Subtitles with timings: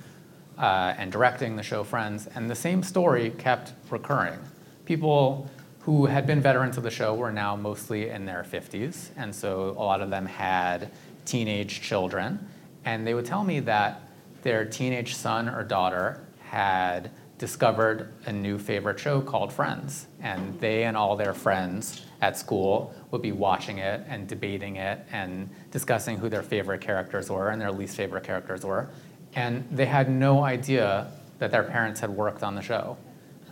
[0.57, 4.39] uh, and directing the show Friends, and the same story kept recurring.
[4.87, 9.35] People who had been veterans of the show were now mostly in their 50s, and
[9.35, 10.91] so a lot of them had
[11.27, 12.49] teenage children,
[12.85, 14.01] and they would tell me that
[14.43, 20.07] their teenage son or daughter had discovered a new favorite show called Friends.
[20.21, 25.01] And they and all their friends at school would be watching it and debating it
[25.13, 28.89] and discussing who their favorite characters were and their least favorite characters were.
[29.35, 32.97] And they had no idea that their parents had worked on the show.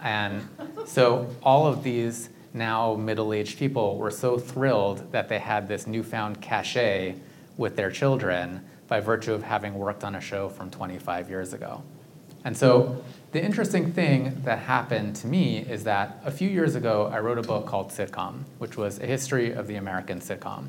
[0.02, 0.48] And
[0.86, 5.86] so all of these now middle aged people were so thrilled that they had this
[5.86, 7.16] newfound cachet
[7.56, 11.82] with their children by virtue of having worked on a show from 25 years ago.
[12.44, 17.10] And so the interesting thing that happened to me is that a few years ago,
[17.12, 20.68] I wrote a book called Sitcom, which was a history of the American sitcom.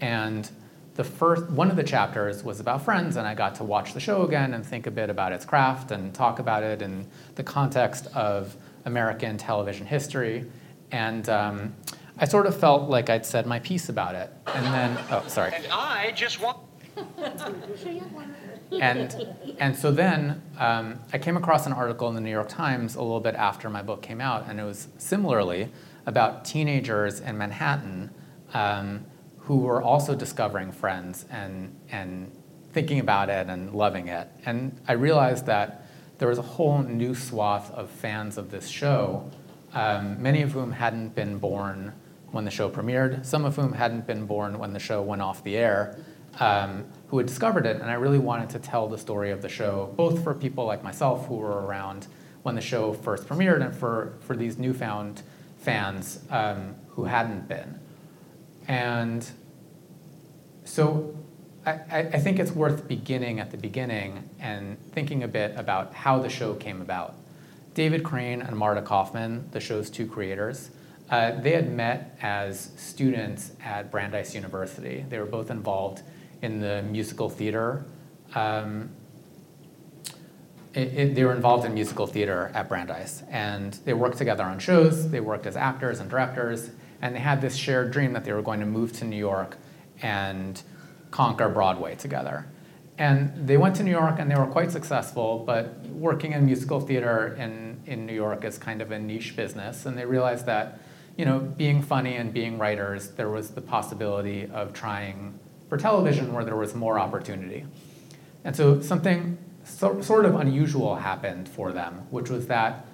[0.00, 0.50] And
[0.96, 4.00] the first one of the chapters was about Friends, and I got to watch the
[4.00, 7.44] show again and think a bit about its craft and talk about it in the
[7.44, 10.44] context of American television history.
[10.90, 11.72] And um,
[12.18, 14.28] I sort of felt like I'd said my piece about it.
[14.48, 15.52] And then, oh, sorry.
[15.54, 16.58] And I just want.
[18.80, 22.94] and and so then um, I came across an article in the New York Times
[22.94, 25.70] a little bit after my book came out, and it was similarly
[26.06, 28.10] about teenagers in Manhattan
[28.54, 29.04] um,
[29.38, 32.30] who were also discovering Friends and and
[32.72, 34.28] thinking about it and loving it.
[34.46, 35.86] And I realized that
[36.18, 39.30] there was a whole new swath of fans of this show,
[39.74, 41.92] um, many of whom hadn't been born
[42.30, 45.44] when the show premiered, some of whom hadn't been born when the show went off
[45.44, 45.98] the air
[46.40, 49.48] um, who had discovered it, and I really wanted to tell the story of the
[49.48, 52.06] show, both for people like myself who were around
[52.42, 55.22] when the show first premiered, and for, for these newfound
[55.58, 57.78] fans um, who hadn't been.
[58.66, 59.28] And
[60.64, 61.16] so
[61.64, 61.72] I,
[62.12, 66.28] I, think it's worth beginning at the beginning and thinking a bit about how the
[66.28, 67.14] show came about.
[67.74, 70.70] David Crane and Marta Kauffman, the show's two creators,
[71.10, 75.04] uh, they had met as students at Brandeis University.
[75.08, 76.02] They were both involved
[76.42, 77.84] in the musical theater.
[78.34, 78.90] Um,
[80.74, 84.58] it, it, they were involved in musical theater at Brandeis, and they worked together on
[84.58, 85.10] shows.
[85.10, 86.70] They worked as actors and directors,
[87.00, 89.56] and they had this shared dream that they were going to move to New York
[90.00, 90.62] and
[91.10, 92.46] conquer Broadway together.
[92.98, 96.80] And they went to New York and they were quite successful, but working in musical
[96.80, 99.86] theater in, in New York is kind of a niche business.
[99.86, 100.80] And they realized that,
[101.16, 105.38] you know, being funny and being writers, there was the possibility of trying
[105.72, 107.64] for television where there was more opportunity.
[108.44, 112.84] And so something so, sort of unusual happened for them, which was that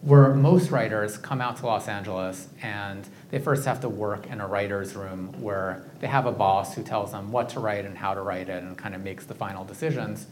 [0.00, 4.40] where most writers come out to Los Angeles and they first have to work in
[4.40, 7.96] a writer's room where they have a boss who tells them what to write and
[7.96, 10.26] how to write it and kind of makes the final decisions.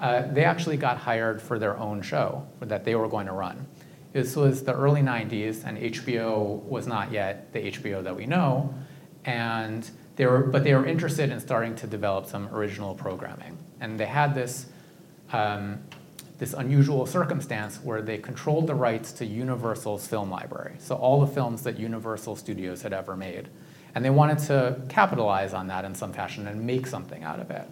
[0.00, 3.66] Uh, they actually got hired for their own show that they were going to run.
[4.12, 8.72] This was the early 90s, and HBO was not yet the HBO that we know.
[9.24, 13.56] And they were, but they were interested in starting to develop some original programming.
[13.80, 14.66] And they had this,
[15.32, 15.78] um,
[16.38, 21.32] this unusual circumstance where they controlled the rights to Universal's film library, so all the
[21.32, 23.48] films that Universal Studios had ever made.
[23.94, 27.52] And they wanted to capitalize on that in some fashion and make something out of
[27.52, 27.68] it.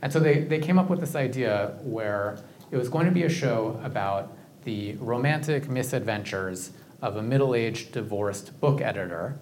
[0.00, 2.38] And so they, they came up with this idea where
[2.70, 4.34] it was going to be a show about
[4.64, 6.70] the romantic misadventures
[7.02, 9.38] of a middle aged divorced book editor.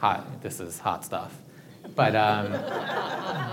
[0.00, 1.38] Hot, this is hot stuff
[1.94, 2.52] but um,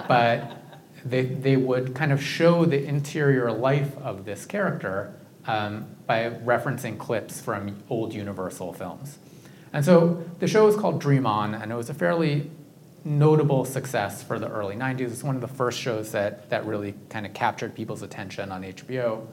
[0.07, 0.57] but
[1.05, 5.13] they they would kind of show the interior life of this character
[5.45, 9.17] um, by referencing clips from old Universal films.
[9.73, 12.51] And so the show was called Dream On, and it was a fairly
[13.03, 15.01] notable success for the early 90s.
[15.01, 18.63] It's one of the first shows that, that really kind of captured people's attention on
[18.63, 19.25] HBO.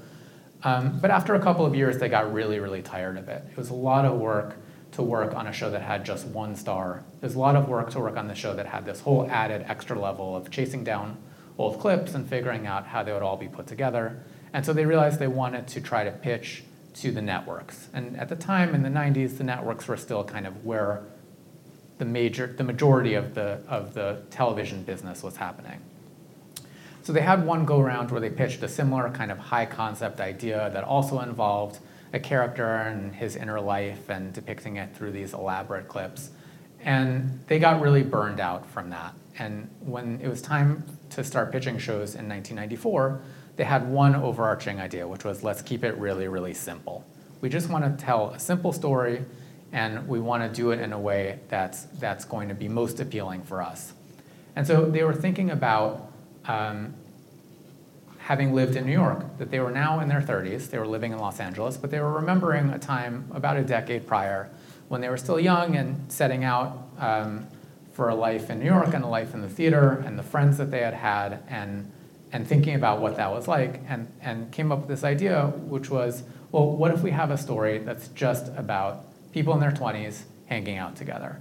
[0.64, 3.44] Um, but after a couple of years, they got really, really tired of it.
[3.50, 4.56] It was a lot of work
[4.98, 7.04] to work on a show that had just one star.
[7.20, 9.64] There's a lot of work to work on the show that had this whole added
[9.68, 11.16] extra level of chasing down
[11.56, 14.24] old clips and figuring out how they would all be put together.
[14.52, 16.64] And so they realized they wanted to try to pitch
[16.94, 17.86] to the networks.
[17.94, 21.04] And at the time in the 90s, the networks were still kind of where
[21.98, 25.80] the major, the majority of the, of the television business was happening.
[27.04, 30.20] So they had one go around where they pitched a similar kind of high concept
[30.20, 31.78] idea that also involved
[32.12, 36.30] a character and his inner life and depicting it through these elaborate clips.
[36.80, 39.14] And they got really burned out from that.
[39.38, 43.20] And when it was time to start pitching shows in 1994,
[43.56, 47.04] they had one overarching idea, which was let's keep it really, really simple.
[47.40, 49.24] We just want to tell a simple story,
[49.72, 53.00] and we want to do it in a way that's, that's going to be most
[53.00, 53.92] appealing for us.
[54.56, 56.10] And so they were thinking about
[56.46, 56.94] um,
[58.28, 61.12] having lived in New York, that they were now in their 30s, they were living
[61.12, 64.50] in Los Angeles, but they were remembering a time about a decade prior
[64.88, 67.46] when they were still young and setting out um,
[67.94, 70.58] for a life in New York and a life in the theater and the friends
[70.58, 71.90] that they had had and,
[72.30, 75.88] and thinking about what that was like and, and came up with this idea, which
[75.88, 76.22] was,
[76.52, 80.76] well, what if we have a story that's just about people in their 20s hanging
[80.76, 81.40] out together?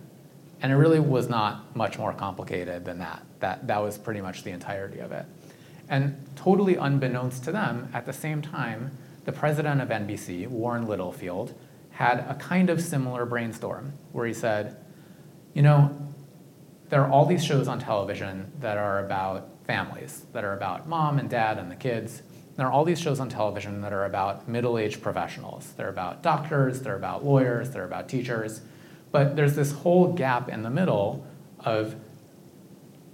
[0.61, 3.23] And it really was not much more complicated than that.
[3.41, 5.25] That, that was pretty much the entirety of it.
[5.89, 8.91] And totally unbeknownst to them, at the same time,
[9.25, 11.53] the president of NBC, Warren Littlefield,
[11.91, 14.77] had a kind of similar brainstorm where he said,
[15.53, 15.95] you know,
[16.89, 21.19] there are all these shows on television that are about families, that are about mom
[21.19, 22.21] and dad and the kids.
[22.55, 25.73] There are all these shows on television that are about middle aged professionals.
[25.75, 28.61] They're about doctors, they're about lawyers, they're about teachers.
[29.11, 31.25] But there's this whole gap in the middle
[31.59, 31.95] of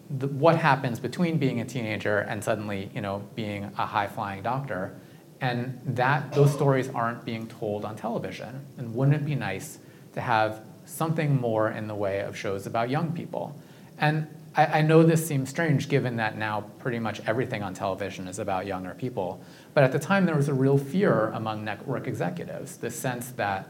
[0.09, 4.43] the, what happens between being a teenager and suddenly you know, being a high flying
[4.43, 4.95] doctor.
[5.41, 8.65] And that, those stories aren't being told on television.
[8.77, 9.79] And wouldn't it be nice
[10.13, 13.55] to have something more in the way of shows about young people?
[13.97, 18.27] And I, I, know this seems strange given that now pretty much everything on television
[18.27, 19.41] is about younger people.
[19.73, 23.67] But at the time, there was a real fear among network executives the sense that,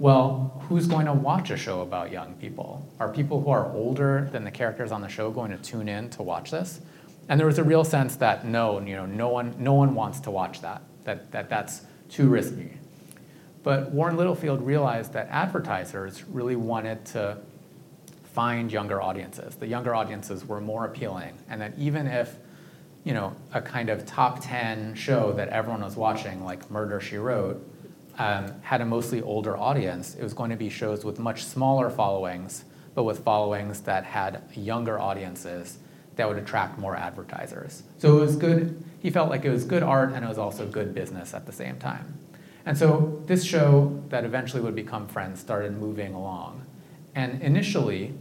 [0.00, 2.88] well, who's going to watch a show about young people?
[2.98, 6.08] Are people who are older than the characters on the show going to tune in
[6.10, 6.80] to watch this?
[7.28, 10.18] And there was a real sense that no, you know, no one, no one wants
[10.20, 12.72] to watch that, that, that that's too risky.
[13.62, 17.36] But Warren Littlefield realized that advertisers really wanted to
[18.32, 19.56] find younger audiences.
[19.56, 22.36] The younger audiences were more appealing, and that even if
[23.04, 27.18] you know a kind of top 10 show that everyone was watching, like Murder She
[27.18, 27.69] Wrote,
[28.20, 31.88] um, had a mostly older audience, it was going to be shows with much smaller
[31.88, 35.78] followings, but with followings that had younger audiences
[36.16, 37.82] that would attract more advertisers.
[37.96, 38.84] So it was good.
[39.00, 41.52] He felt like it was good art and it was also good business at the
[41.52, 42.18] same time.
[42.66, 46.66] And so this show that eventually would become Friends started moving along.
[47.14, 48.12] And initially,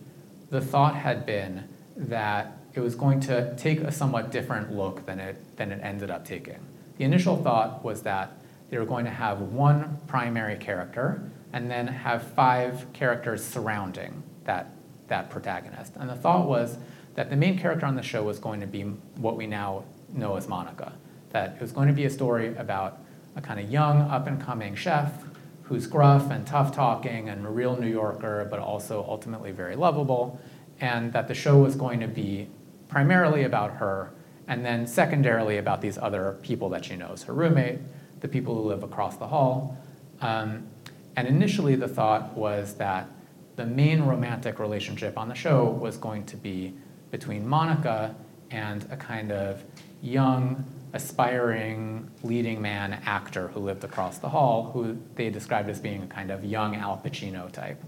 [0.49, 1.67] the thought had been
[1.97, 6.09] that it was going to take a somewhat different look than it, than it ended
[6.09, 6.59] up taking.
[6.97, 8.38] The initial thought was that
[8.69, 14.71] they were going to have one primary character and then have five characters surrounding that,
[15.07, 15.93] that protagonist.
[15.95, 16.77] And the thought was
[17.15, 18.83] that the main character on the show was going to be
[19.17, 20.93] what we now know as Monica.
[21.31, 22.99] That it was going to be a story about
[23.35, 25.23] a kind of young, up and coming chef
[25.63, 30.41] who's gruff and tough talking and a real New Yorker, but also ultimately very lovable,
[30.81, 32.47] and that the show was going to be
[32.87, 34.11] primarily about her,
[34.47, 37.77] and then secondarily about these other people that she knows her roommate,
[38.21, 39.77] the people who live across the hall.
[40.21, 40.67] Um,
[41.15, 43.07] and initially, the thought was that
[43.55, 46.73] the main romantic relationship on the show was going to be
[47.11, 48.15] between Monica
[48.51, 49.63] and a kind of
[50.01, 56.03] young, aspiring leading man actor who lived across the hall, who they described as being
[56.03, 57.81] a kind of young Al Pacino type.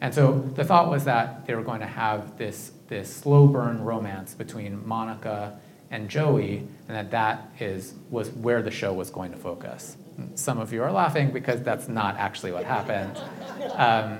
[0.00, 3.82] And so the thought was that they were going to have this, this slow burn
[3.82, 5.58] romance between Monica
[5.90, 9.96] and Joey, and that that is, was where the show was going to focus.
[10.34, 13.16] Some of you are laughing because that's not actually what happened.
[13.74, 14.18] Um,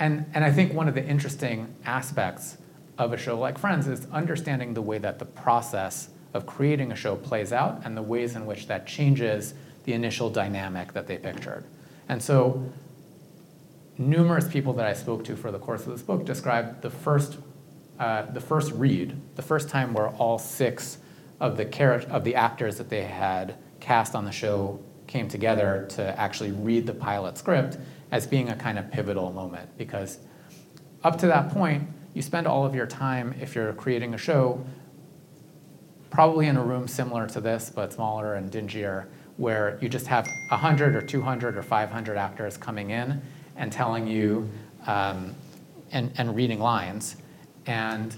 [0.00, 2.56] and, and I think one of the interesting aspects
[2.98, 6.96] of a show like Friends is understanding the way that the process of creating a
[6.96, 11.16] show plays out and the ways in which that changes the initial dynamic that they
[11.16, 11.64] pictured.
[12.08, 12.64] And so,
[13.98, 17.38] numerous people that I spoke to for the course of this book described the first,
[17.98, 20.98] uh, the first read, the first time where all six
[21.40, 25.86] of the char- of the actors that they had cast on the show came together
[25.90, 27.78] to actually read the pilot script
[28.10, 30.18] as being a kind of pivotal moment because
[31.04, 34.64] up to that point you spend all of your time, if you're creating a show,
[36.08, 40.26] probably in a room similar to this, but smaller and dingier, where you just have
[40.48, 43.20] 100 or 200 or 500 actors coming in
[43.56, 44.48] and telling you
[44.86, 45.34] um,
[45.92, 47.16] and, and reading lines.
[47.66, 48.14] And,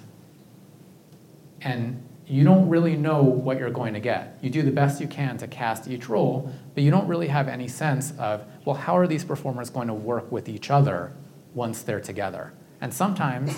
[1.60, 4.38] and you don't really know what you're going to get.
[4.42, 7.48] You do the best you can to cast each role, but you don't really have
[7.48, 11.12] any sense of, well, how are these performers going to work with each other
[11.54, 12.52] once they're together?
[12.80, 13.56] And sometimes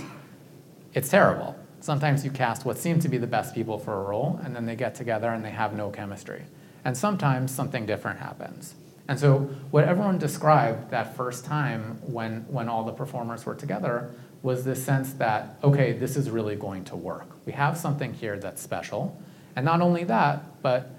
[0.95, 1.57] it's terrible.
[1.81, 4.67] Sometimes you cast what seem to be the best people for a role, and then
[4.67, 6.45] they get together and they have no chemistry.
[6.85, 8.75] And sometimes something different happens.
[9.09, 9.39] And so,
[9.73, 14.11] what everyone described that first time when, when all the performers were together
[14.43, 17.29] was this sense that, okay, this is really going to work.
[17.45, 19.21] We have something here that's special.
[19.57, 20.91] And not only that, but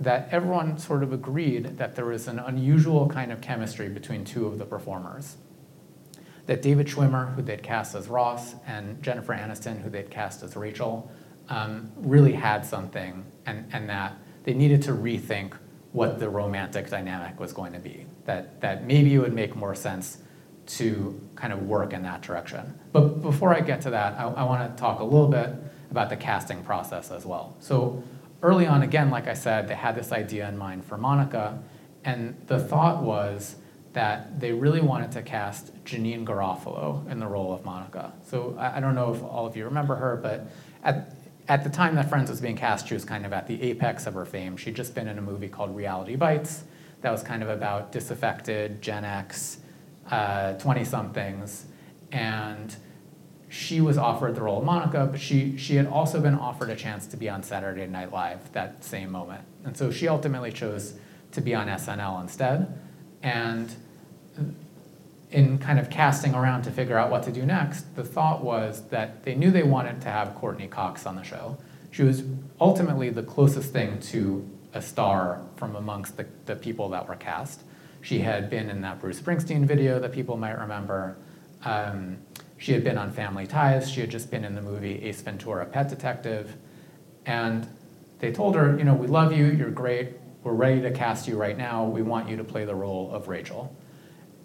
[0.00, 4.46] that everyone sort of agreed that there was an unusual kind of chemistry between two
[4.46, 5.36] of the performers
[6.48, 10.56] that David Schwimmer, who they'd cast as Ross, and Jennifer Aniston, who they'd cast as
[10.56, 11.10] Rachel,
[11.50, 15.52] um, really had something, and, and that they needed to rethink
[15.92, 18.06] what the romantic dynamic was going to be.
[18.24, 20.18] That, that maybe it would make more sense
[20.68, 22.78] to kind of work in that direction.
[22.92, 25.50] But before I get to that, I, I want to talk a little bit
[25.90, 27.56] about the casting process as well.
[27.60, 28.02] So
[28.42, 31.62] early on, again, like I said, they had this idea in mind for Monica,
[32.04, 33.56] and the thought was
[33.94, 38.12] that they really wanted to cast Janeane Garofalo in the role of Monica.
[38.26, 40.50] So I, I don't know if all of you remember her, but
[40.84, 41.16] at,
[41.48, 44.06] at the time that Friends was being cast, she was kind of at the apex
[44.06, 44.58] of her fame.
[44.58, 46.64] She'd just been in a movie called Reality Bites
[47.00, 49.58] that was kind of about disaffected Gen X,
[50.08, 51.66] 20 uh, somethings.
[52.12, 52.74] And
[53.48, 56.76] she was offered the role of Monica, but she, she had also been offered a
[56.76, 59.42] chance to be on Saturday Night Live that same moment.
[59.64, 60.94] And so she ultimately chose
[61.32, 62.78] to be on SNL instead.
[63.22, 63.74] And
[65.30, 68.88] in kind of casting around to figure out what to do next, the thought was
[68.88, 71.58] that they knew they wanted to have Courteney Cox on the show.
[71.90, 72.22] She was
[72.60, 77.62] ultimately the closest thing to a star from amongst the, the people that were cast.
[78.00, 81.16] She had been in that Bruce Springsteen video that people might remember.
[81.64, 82.18] Um,
[82.56, 83.90] she had been on Family Ties.
[83.90, 86.56] She had just been in the movie Ace Ventura Pet Detective.
[87.26, 87.68] And
[88.18, 91.36] they told her, you know, we love you, you're great, we're ready to cast you
[91.36, 93.74] right now, we want you to play the role of Rachel.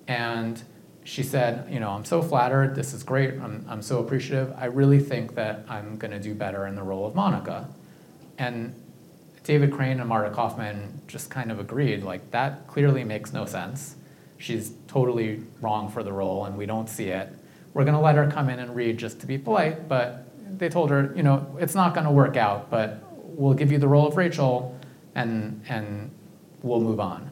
[0.08, 0.62] And
[1.04, 4.54] she said, you know, I'm so flattered, this is great, I'm, I'm so appreciative.
[4.58, 7.68] I really think that I'm gonna do better in the role of Monica.
[8.38, 8.76] And
[9.44, 13.96] David Crane and Marta Kauffman just kind of agreed, like, that clearly makes no sense.
[14.38, 17.30] She's totally wrong for the role, and we don't see it.
[17.74, 20.90] We're gonna let her come in and read just to be polite, but they told
[20.92, 24.16] her, you know, it's not gonna work out, but we'll give you the role of
[24.16, 24.80] Rachel,
[25.16, 26.12] and, and
[26.62, 27.30] we'll move on.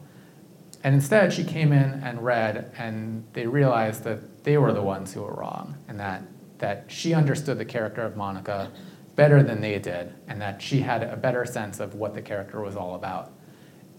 [0.84, 5.14] And instead, she came in and read, and they realized that they were the ones
[5.14, 6.24] who were wrong, and that,
[6.58, 8.72] that she understood the character of Monica
[9.16, 12.62] better than they did, and that she had a better sense of what the character
[12.62, 13.32] was all about.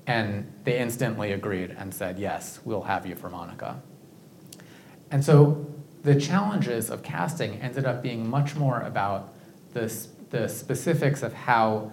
[0.06, 3.80] And they instantly agreed and said, Yes, we'll have you for Monica.
[5.10, 5.66] And so
[6.02, 9.34] the challenges of casting ended up being much more about
[9.74, 9.92] the,
[10.30, 11.92] the specifics of how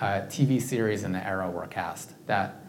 [0.00, 2.14] uh, TV series in the era were cast.
[2.26, 2.62] That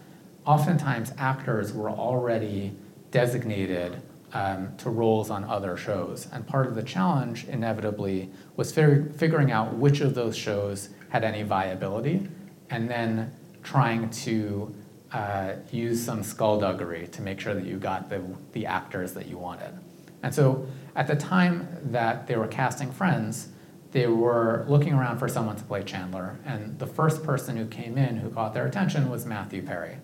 [0.46, 2.76] oftentimes actors were already
[3.12, 4.02] designated
[4.34, 6.28] um, to roles on other shows.
[6.32, 11.24] And part of the challenge, inevitably, was fig- figuring out which of those shows had
[11.24, 12.28] any viability
[12.70, 13.34] and then
[13.64, 14.74] trying to
[15.12, 18.22] uh, use some skullduggery to make sure that you got the,
[18.54, 19.78] the actors that you wanted.
[20.24, 23.50] And so at the time that they were casting Friends,
[23.92, 26.40] they were looking around for someone to play Chandler.
[26.46, 29.98] And the first person who came in who caught their attention was Matthew Perry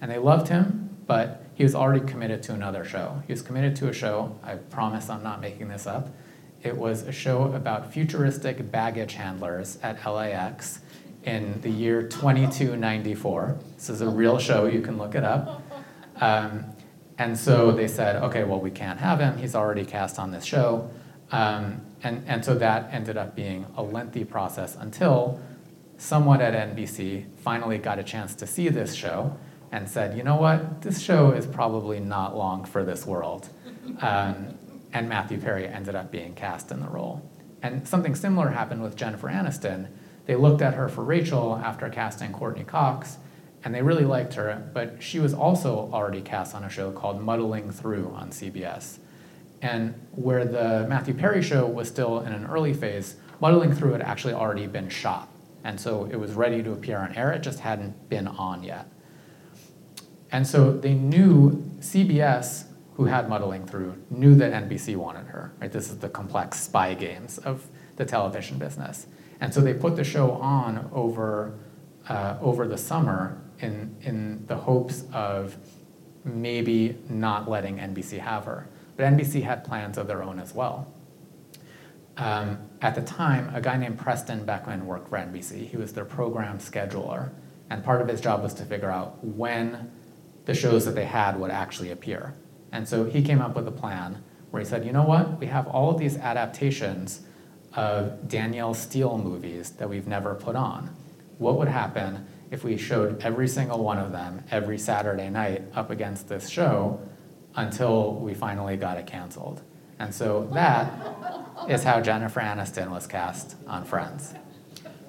[0.00, 3.20] and they loved him, but he was already committed to another show.
[3.26, 6.10] He was committed to a show, I promise I'm not making this up.
[6.62, 10.80] It was a show about futuristic baggage handlers at LAX
[11.24, 13.58] in the year 2294.
[13.74, 15.62] This is a real show, you can look it up.
[16.20, 16.64] Um,
[17.16, 19.38] and so they said, okay, well, we can't have him.
[19.38, 20.90] He's already cast on this show.
[21.32, 25.40] Um, and, and so that ended up being a lengthy process until
[25.96, 29.36] someone at NBC finally got a chance to see this show
[29.72, 33.48] and said, you know what, this show is probably not long for this world.
[34.02, 34.54] Um,
[34.92, 37.22] and Matthew Perry ended up being cast in the role.
[37.62, 39.88] And something similar happened with Jennifer Aniston.
[40.26, 43.16] They looked at her for Rachel after casting Courteney Cox,
[43.64, 47.20] and they really liked her, but she was also already cast on a show called
[47.20, 48.98] Muddling Through on CBS.
[49.60, 54.02] And where the Matthew Perry show was still in an early phase, Muddling Through had
[54.02, 55.28] actually already been shot.
[55.64, 58.86] And so it was ready to appear on air, it just hadn't been on yet.
[60.30, 65.52] And so they knew CBS, who had Muddling Through, knew that NBC wanted her.
[65.60, 65.72] Right?
[65.72, 67.66] This is the complex spy games of
[67.96, 69.06] the television business.
[69.40, 71.58] And so they put the show on over,
[72.08, 75.56] uh, over the summer in, in the hopes of
[76.24, 78.68] maybe not letting NBC have her.
[78.96, 80.92] But NBC had plans of their own as well.
[82.16, 85.68] Um, at the time, a guy named Preston Beckman worked for NBC.
[85.68, 87.30] He was their program scheduler.
[87.70, 89.92] And part of his job was to figure out when
[90.48, 92.34] the shows that they had would actually appear.
[92.72, 95.38] And so he came up with a plan where he said, you know what?
[95.38, 97.20] We have all of these adaptations
[97.74, 100.96] of Danielle Steel movies that we've never put on.
[101.36, 105.90] What would happen if we showed every single one of them every Saturday night up
[105.90, 106.98] against this show
[107.54, 109.60] until we finally got it canceled?
[109.98, 110.90] And so that
[111.68, 114.32] is how Jennifer Aniston was cast on Friends.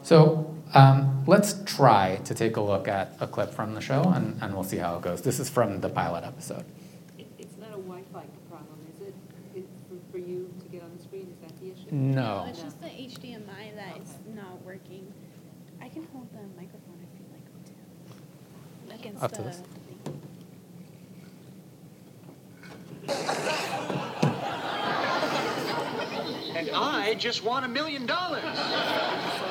[0.04, 4.42] So um, let's try to take a look at a clip from the show and,
[4.42, 5.22] and we'll see how it goes.
[5.22, 6.66] This is from the pilot episode.
[7.38, 9.14] It's not a Wi-Fi problem, is it?
[9.56, 11.92] It- for- For you to get on the screen, is that the issue?
[11.92, 12.46] No.
[12.50, 15.12] It's just the HDMI that is not working.
[15.82, 18.96] I can hold the microphone if you'd like me to.
[19.00, 19.62] Against Up to the this.
[26.56, 28.44] And I just won a million dollars.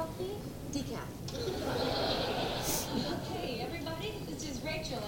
[0.00, 0.32] coffee?
[0.72, 1.08] Decaf.
[3.30, 5.02] okay, everybody, this is Rachel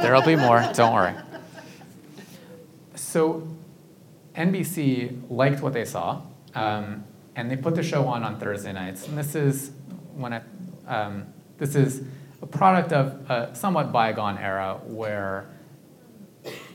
[0.00, 1.14] there'll be more, don't worry.
[2.94, 3.46] So
[4.34, 6.22] NBC liked what they saw,
[6.54, 7.04] um,
[7.36, 9.06] and they put the show on on Thursday nights.
[9.06, 9.70] And this is
[10.14, 10.42] when I,
[10.86, 11.26] um,
[11.58, 12.02] this is
[12.42, 15.48] a product of a somewhat bygone era where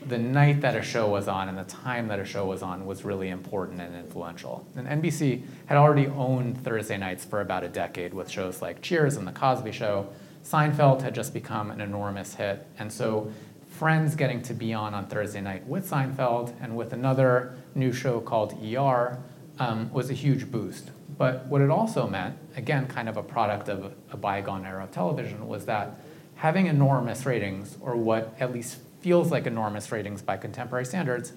[0.06, 2.84] the night that a show was on and the time that a show was on
[2.84, 4.66] was really important and influential.
[4.76, 9.16] And NBC had already owned Thursday nights for about a decade with shows like Cheers
[9.16, 10.08] and The Cosby Show.
[10.44, 12.66] Seinfeld had just become an enormous hit.
[12.78, 13.32] And so
[13.74, 18.20] Friends getting to be on on Thursday night with Seinfeld and with another new show
[18.20, 19.18] called ER
[19.58, 20.92] um, was a huge boost.
[21.18, 24.92] But what it also meant, again, kind of a product of a bygone era of
[24.92, 25.98] television, was that
[26.36, 31.32] having enormous ratings, or what at least feels like enormous ratings by contemporary standards,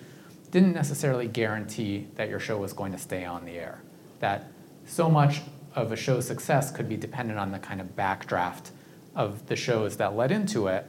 [0.52, 3.82] didn't necessarily guarantee that your show was going to stay on the air.
[4.20, 4.52] That
[4.86, 5.42] so much
[5.74, 8.70] of a show's success could be dependent on the kind of backdraft
[9.18, 10.86] of the shows that led into it,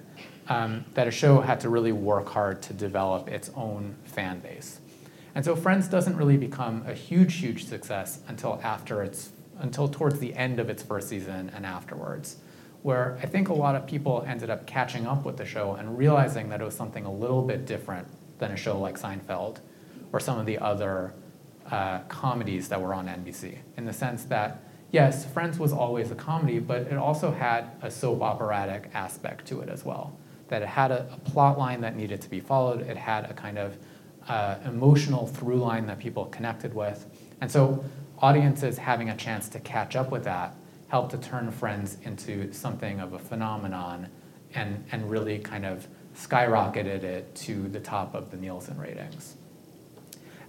[0.49, 4.81] um, that a show had to really work hard to develop its own fan base.
[5.35, 10.19] And so Friends doesn't really become a huge, huge success until after its, until towards
[10.19, 12.37] the end of its first season and afterwards,
[12.83, 15.99] where I think a lot of people ended up catching up with the show and
[15.99, 18.07] realizing that it was something a little bit different
[18.39, 19.59] than a show like Seinfeld
[20.13, 21.15] or some of the other
[21.71, 26.15] uh, comedies that were on NBC, in the sense that yes, Friends was always a
[26.15, 30.17] comedy, but it also had a soap operatic aspect to it as well.
[30.49, 32.81] That it had a, a plot line that needed to be followed.
[32.81, 33.77] It had a kind of
[34.29, 37.07] uh, emotional through line that people connected with,
[37.41, 37.85] and so
[38.19, 40.55] audiences having a chance to catch up with that
[40.89, 44.09] helped to turn Friends into something of a phenomenon,
[44.55, 49.37] and and really kind of skyrocketed it to the top of the Nielsen ratings.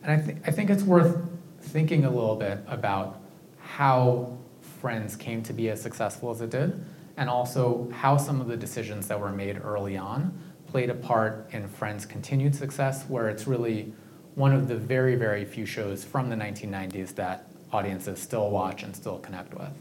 [0.01, 1.17] And I, th- I think it's worth
[1.61, 3.21] thinking a little bit about
[3.79, 4.37] how
[4.81, 6.83] Friends came to be as successful as it did,
[7.15, 10.37] and also how some of the decisions that were made early on
[10.67, 13.93] played a part in Friends' continued success, where it's really
[14.35, 18.93] one of the very, very few shows from the 1990s that audiences still watch and
[18.95, 19.71] still connect with.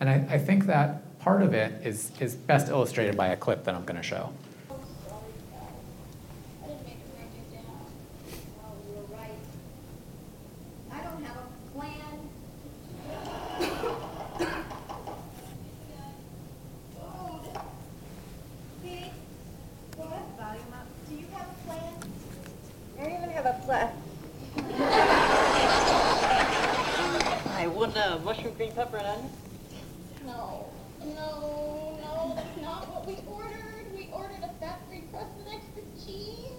[0.00, 3.64] And I, I think that part of it is, is best illustrated by a clip
[3.64, 4.32] that I'm going to show.
[4.70, 5.72] Oh, sorry, Cal.
[6.64, 7.86] I didn't mean to bring you down.
[8.64, 9.38] Oh, you're right.
[10.90, 12.18] I don't have a plan.
[16.92, 17.48] Food.
[18.82, 19.12] Pete,
[19.96, 20.22] what?
[20.38, 20.86] Volume up.
[21.08, 21.94] Do you have a plan?
[22.98, 23.90] I don't even have a plan.
[27.54, 29.30] I want a mushroom, green pepper, and onion.
[30.26, 30.66] No,
[31.00, 33.86] no, no, that's not what we ordered.
[33.94, 36.50] We ordered a fat-free crust with extra cheese.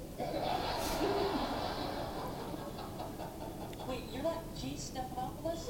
[3.87, 4.75] Wait, you're not G.
[4.77, 5.69] Stephanopoulos?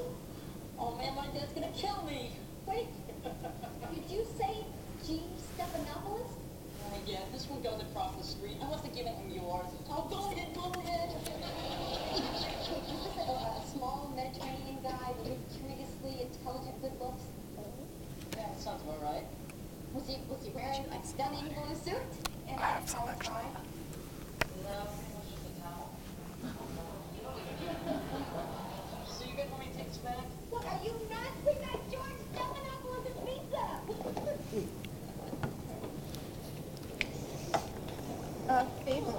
[0.80, 2.32] Oh man, my dad's gonna kill me.
[2.68, 2.88] Wait,
[3.24, 4.64] did you say
[5.06, 5.22] G.
[5.58, 6.30] Stephanopoulos?
[6.86, 8.58] Oh yeah, this one goes across the street.
[8.62, 9.68] I must have given him yours.
[9.90, 11.10] Oh, go ahead, go ahead.
[12.14, 17.24] Wait, this is a, a small Mediterranean guy with curiously intelligent good looks.
[17.58, 19.26] Yeah, that sounds about right.
[19.94, 22.02] Was he was he wearing a stunning blue suit?
[22.48, 23.14] And I have something.
[23.14, 25.90] No, pretty much just a towel.
[29.08, 31.40] so you guys want me to take this What are you nuts?
[31.46, 33.24] We got George Stephanopoulos'.
[38.50, 39.14] Uh, Phoebe?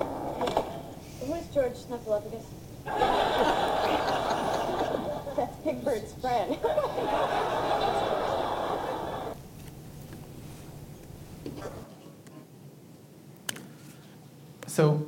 [1.26, 2.44] Who's George Snuffleupagus?
[5.36, 6.58] That's Big Bird's friend.
[14.66, 15.06] So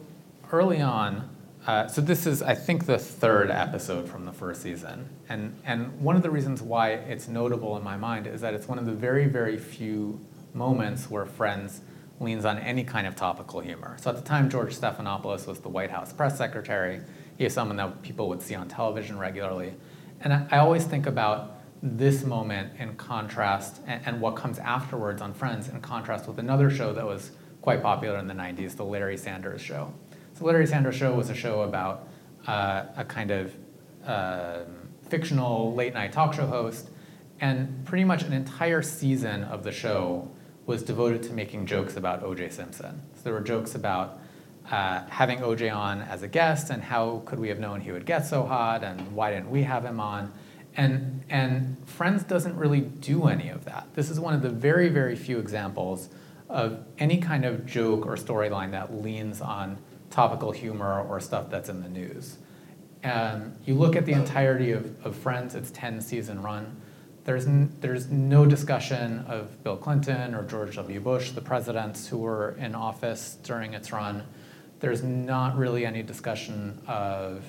[0.51, 1.29] early on,
[1.67, 5.09] uh, so this is, I think, the third episode from the first season.
[5.29, 8.69] And, and one of the reasons why it's notable in my mind is that it's
[8.69, 10.21] one of the very, very few
[10.55, 11.81] moments where Friends
[12.21, 13.97] leans on any kind of topical humor.
[14.01, 17.01] So at the time, George Stephanopoulos was the White House press secretary.
[17.37, 19.75] He is someone that people would see on television regularly.
[20.21, 25.21] And I, I always think about this moment in contrast and, and what comes afterwards
[25.21, 28.85] on Friends in contrast with another show that was quite popular in the 90s, the
[28.85, 29.93] Larry Sanders Show.
[30.39, 32.09] So Larry Sanders Show was a show about
[32.47, 33.57] uh, a kind of
[34.05, 34.65] uh,
[35.09, 36.91] fictional late night talk show host,
[37.41, 40.31] and pretty much an entire season of the show
[40.67, 42.51] was devoted to making jokes about O.J.
[42.51, 43.01] Simpson.
[43.15, 44.19] So there were jokes about
[44.71, 45.71] uh, having O.J.
[45.71, 48.85] on as a guest, and how could we have known he would get so hot,
[48.85, 50.31] and why didn't we have him on?
[50.77, 53.87] And, and Friends doesn't really do any of that.
[53.95, 56.11] This is one of the very, very few examples
[56.51, 59.79] of any kind of joke or storyline that leans on
[60.17, 62.39] topical humor or stuff that's in the news.
[63.03, 66.81] And you look at the entirety of, of Friends, its 10 season run,
[67.25, 71.01] there's, n- there's no discussion of Bill Clinton or George W.
[71.01, 74.23] Bush, the presidents who were in office during its run.
[74.81, 77.45] There's not really any discussion of,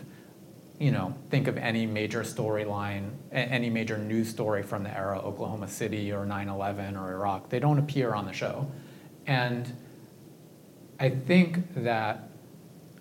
[0.78, 5.70] you know, think of any major storyline, any major news story from the era, Oklahoma
[5.70, 7.48] City or 9 11 or Iraq.
[7.48, 8.70] They don't appear on the show.
[9.26, 9.72] And
[11.00, 12.27] I think that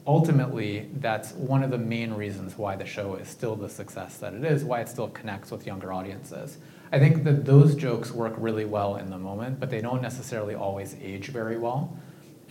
[0.06, 4.34] ultimately that's one of the main reasons why the show is still the success that
[4.34, 6.58] it is, why it still connects with younger audiences.
[6.92, 10.54] I think that those jokes work really well in the moment, but they don't necessarily
[10.54, 11.98] always age very well.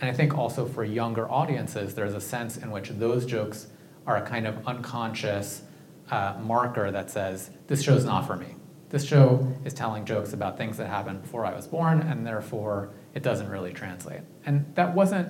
[0.00, 3.68] And I think also for younger audiences, there's a sense in which those jokes
[4.06, 5.62] are a kind of unconscious
[6.10, 8.54] uh, marker that says, this show's not for me.
[8.90, 12.90] This show is telling jokes about things that happened before I was born, and therefore
[13.14, 14.20] it doesn't really translate.
[14.44, 15.28] And that wasn't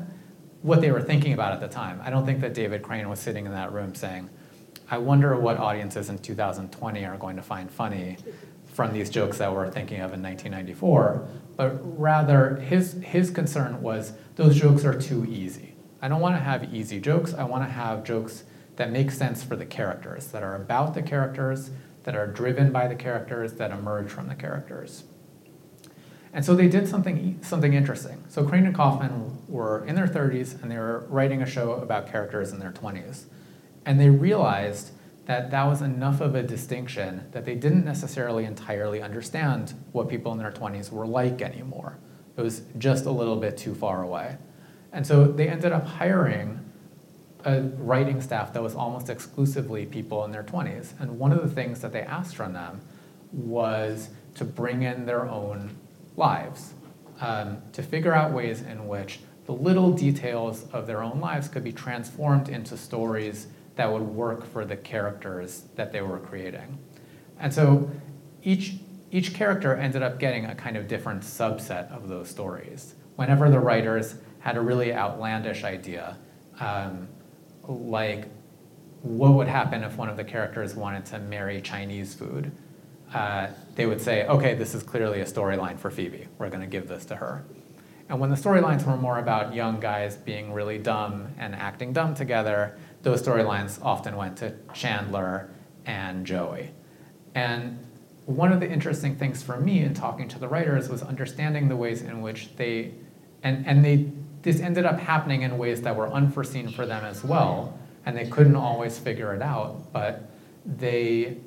[0.62, 2.00] what they were thinking about at the time.
[2.04, 4.30] I don't think that David Crane was sitting in that room saying,
[4.90, 8.16] I wonder what audiences in 2020 are going to find funny
[8.72, 11.26] from these jokes that we're thinking of in 1994.
[11.56, 15.74] But rather, his, his concern was those jokes are too easy.
[16.02, 17.34] I don't want to have easy jokes.
[17.34, 18.44] I want to have jokes
[18.76, 21.70] that make sense for the characters, that are about the characters,
[22.04, 25.04] that are driven by the characters, that emerge from the characters.
[26.37, 28.22] And so they did something, something interesting.
[28.29, 32.12] So Crane and Kauffman were in their 30s and they were writing a show about
[32.12, 33.25] characters in their 20s.
[33.87, 34.90] And they realized
[35.25, 40.31] that that was enough of a distinction that they didn't necessarily entirely understand what people
[40.33, 41.96] in their 20s were like anymore.
[42.37, 44.37] It was just a little bit too far away.
[44.92, 46.61] And so they ended up hiring
[47.46, 51.01] a writing staff that was almost exclusively people in their 20s.
[51.01, 52.83] And one of the things that they asked from them
[53.33, 55.75] was to bring in their own
[56.16, 56.74] lives,
[57.20, 61.62] um, to figure out ways in which the little details of their own lives could
[61.62, 66.79] be transformed into stories that would work for the characters that they were creating.
[67.38, 67.90] And so
[68.42, 68.74] each,
[69.11, 72.94] each character ended up getting a kind of different subset of those stories.
[73.16, 76.16] Whenever the writers had a really outlandish idea,
[76.61, 77.09] um,
[77.68, 78.29] like
[79.02, 82.50] what would happen if one of the characters wanted to marry Chinese food,
[83.14, 86.26] uh, they would say, okay, this is clearly a storyline for Phoebe.
[86.38, 87.44] We're going to give this to her.
[88.08, 92.14] And when the storylines were more about young guys being really dumb and acting dumb
[92.14, 95.50] together, those storylines often went to Chandler
[95.86, 96.70] and Joey.
[97.34, 97.78] And
[98.26, 101.76] one of the interesting things for me in talking to the writers was understanding the
[101.76, 102.92] ways in which they,
[103.42, 104.10] and, and they,
[104.42, 108.28] this ended up happening in ways that were unforeseen for them as well, and they
[108.28, 110.30] couldn't always figure it out, but
[110.64, 111.38] they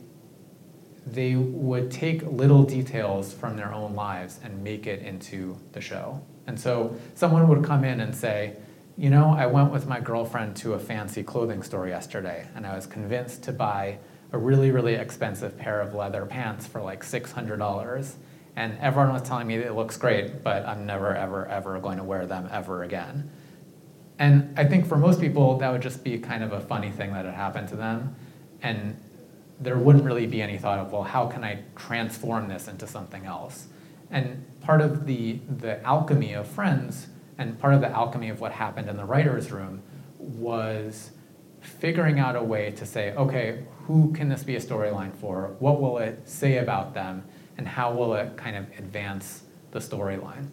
[1.05, 6.21] they would take little details from their own lives and make it into the show.
[6.47, 8.55] And so someone would come in and say,
[8.97, 12.75] you know, I went with my girlfriend to a fancy clothing store yesterday, and I
[12.75, 13.99] was convinced to buy
[14.31, 18.13] a really, really expensive pair of leather pants for like $600.
[18.55, 22.03] And everyone was telling me it looks great, but I'm never, ever, ever going to
[22.03, 23.31] wear them ever again.
[24.19, 27.13] And I think for most people, that would just be kind of a funny thing
[27.13, 28.15] that had happened to them.
[28.61, 28.99] And
[29.59, 33.25] there wouldn't really be any thought of, well, how can I transform this into something
[33.25, 33.67] else?
[34.11, 38.51] And part of the, the alchemy of Friends and part of the alchemy of what
[38.51, 39.81] happened in the writer's room
[40.17, 41.11] was
[41.61, 45.55] figuring out a way to say, okay, who can this be a storyline for?
[45.59, 47.23] What will it say about them?
[47.57, 50.47] And how will it kind of advance the storyline?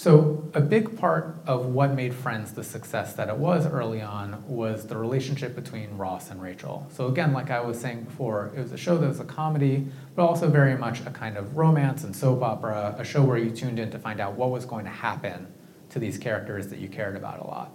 [0.00, 4.42] So, a big part of what made Friends the success that it was early on
[4.48, 6.86] was the relationship between Ross and Rachel.
[6.90, 9.86] So, again, like I was saying before, it was a show that was a comedy,
[10.16, 13.50] but also very much a kind of romance and soap opera, a show where you
[13.50, 15.46] tuned in to find out what was going to happen
[15.90, 17.70] to these characters that you cared about a lot.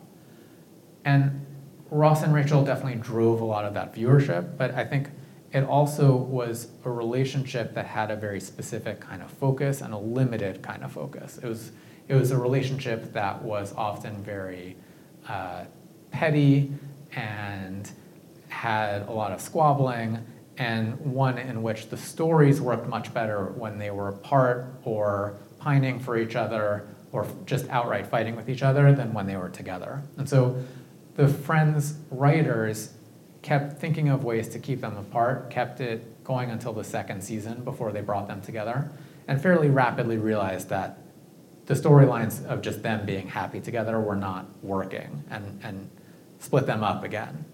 [1.06, 1.46] And
[1.92, 5.10] Ross and Rachel definitely drove a lot of that viewership, but I think
[5.54, 9.98] it also was a relationship that had a very specific kind of focus and a
[10.00, 11.38] limited kind of focus.
[11.38, 11.72] It was
[12.08, 14.76] it was a relationship that was often very
[15.28, 15.66] uh,
[16.12, 16.72] petty
[17.16, 17.92] and
[18.48, 20.20] had a lot of squabbling,
[20.58, 26.00] and one in which the stories worked much better when they were apart or pining
[26.00, 30.02] for each other or just outright fighting with each other than when they were together.
[30.18, 30.62] And so
[31.16, 32.94] the Friends writers
[33.42, 37.64] kept thinking of ways to keep them apart, kept it going until the second season
[37.64, 38.90] before they brought them together,
[39.28, 40.98] and fairly rapidly realized that
[41.66, 45.90] the storylines of just them being happy together were not working and, and
[46.40, 47.46] split them up again.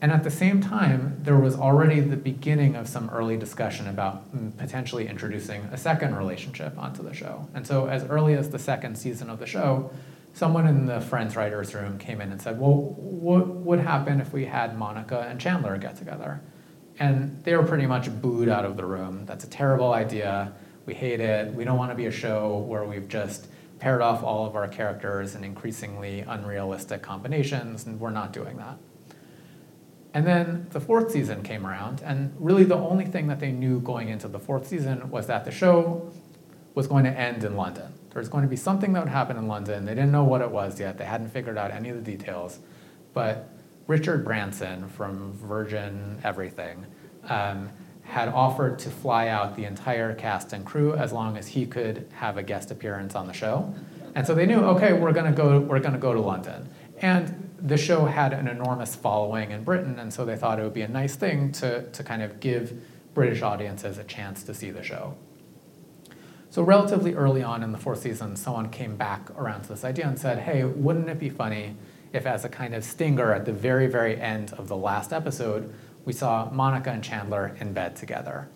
[0.00, 4.34] And at the same time, there was already the beginning of some early discussion about
[4.34, 7.48] mm, potentially introducing a second relationship onto the show.
[7.54, 9.92] And so, as early as the second season of the show,
[10.34, 14.32] someone in the Friends writers' room came in and said, Well, what would happen if
[14.32, 16.40] we had Monica and Chandler get together?
[16.98, 19.24] And they were pretty much booed out of the room.
[19.24, 20.52] That's a terrible idea.
[20.86, 21.52] We hate it.
[21.54, 23.46] We don't want to be a show where we've just
[23.78, 28.78] paired off all of our characters in increasingly unrealistic combinations, and we're not doing that.
[30.14, 33.80] And then the fourth season came around, and really the only thing that they knew
[33.80, 36.12] going into the fourth season was that the show
[36.74, 37.92] was going to end in London.
[38.10, 39.84] There was going to be something that would happen in London.
[39.84, 42.58] They didn't know what it was yet, they hadn't figured out any of the details.
[43.14, 43.48] But
[43.86, 46.86] Richard Branson from Virgin Everything
[47.28, 47.70] um,
[48.12, 52.06] had offered to fly out the entire cast and crew as long as he could
[52.12, 53.74] have a guest appearance on the show.
[54.14, 56.68] And so they knew, okay, we're to go we're to go to London.
[57.00, 60.74] And the show had an enormous following in Britain, and so they thought it would
[60.74, 62.82] be a nice thing to, to kind of give
[63.14, 65.14] British audiences a chance to see the show.
[66.50, 70.06] So, relatively early on in the fourth season, someone came back around to this idea
[70.06, 71.76] and said, hey, wouldn't it be funny
[72.12, 75.72] if, as a kind of stinger at the very, very end of the last episode,
[76.04, 78.48] we saw Monica and Chandler in bed together.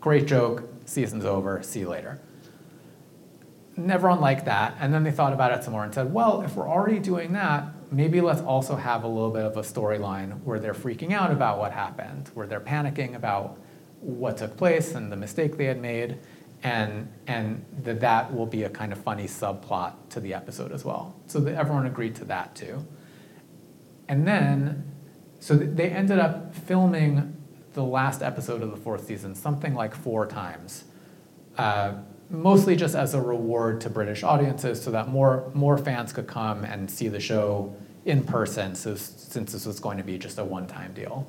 [0.00, 2.20] Great joke, season's over, see you later.
[3.78, 6.56] Everyone liked that, and then they thought about it some more and said, well, if
[6.56, 10.58] we're already doing that, maybe let's also have a little bit of a storyline where
[10.58, 13.58] they're freaking out about what happened, where they're panicking about
[14.00, 16.18] what took place and the mistake they had made,
[16.64, 20.84] and, and that that will be a kind of funny subplot to the episode as
[20.84, 21.14] well.
[21.26, 22.84] So everyone agreed to that too.
[24.08, 24.84] And then
[25.42, 27.36] so they ended up filming
[27.74, 30.84] the last episode of the fourth season something like four times,
[31.58, 31.94] uh,
[32.30, 36.62] mostly just as a reward to British audiences so that more, more fans could come
[36.62, 37.74] and see the show
[38.04, 41.26] in person so, since this was going to be just a one-time deal.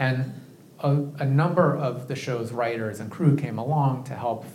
[0.00, 0.34] And
[0.80, 4.46] a, a number of the show's writers and crew came along to help,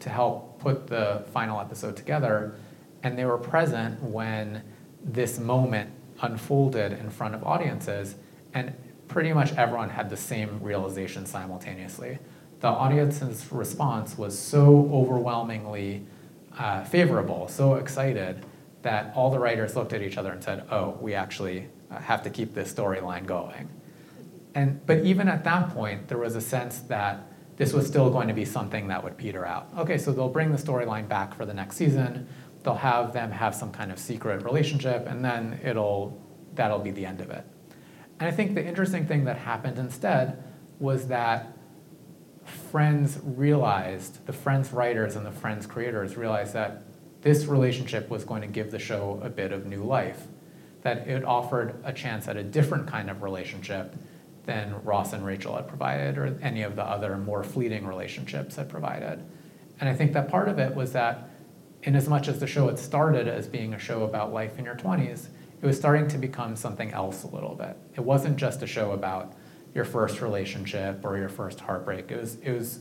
[0.00, 2.54] to help put the final episode together,
[3.02, 4.62] and they were present when
[5.02, 5.90] this moment
[6.22, 8.16] unfolded in front of audiences,
[8.54, 8.72] and
[9.08, 12.18] pretty much everyone had the same realization simultaneously.
[12.60, 16.06] The audience's response was so overwhelmingly
[16.58, 18.44] uh, favorable, so excited,
[18.82, 22.22] that all the writers looked at each other and said, oh, we actually uh, have
[22.22, 23.68] to keep this storyline going.
[24.54, 28.28] And, but even at that point, there was a sense that this was still going
[28.28, 29.68] to be something that would peter out.
[29.78, 32.26] Okay, so they'll bring the storyline back for the next season.
[32.62, 36.20] They'll have them have some kind of secret relationship, and then it'll
[36.54, 37.44] that'll be the end of it.
[38.18, 40.42] And I think the interesting thing that happened instead
[40.78, 41.56] was that
[42.44, 46.82] Friends realized, the Friends writers and the Friends creators realized that
[47.22, 50.26] this relationship was going to give the show a bit of new life,
[50.82, 53.94] that it offered a chance at a different kind of relationship
[54.46, 58.68] than Ross and Rachel had provided or any of the other more fleeting relationships had
[58.68, 59.22] provided.
[59.80, 61.29] And I think that part of it was that,
[61.82, 64.64] in as much as the show had started as being a show about life in
[64.64, 65.28] your 20s,
[65.62, 67.76] it was starting to become something else a little bit.
[67.94, 69.34] It wasn't just a show about
[69.74, 72.10] your first relationship or your first heartbreak.
[72.10, 72.80] It was, it was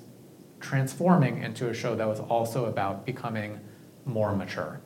[0.60, 3.60] transforming into a show that was also about becoming
[4.06, 4.82] more mature.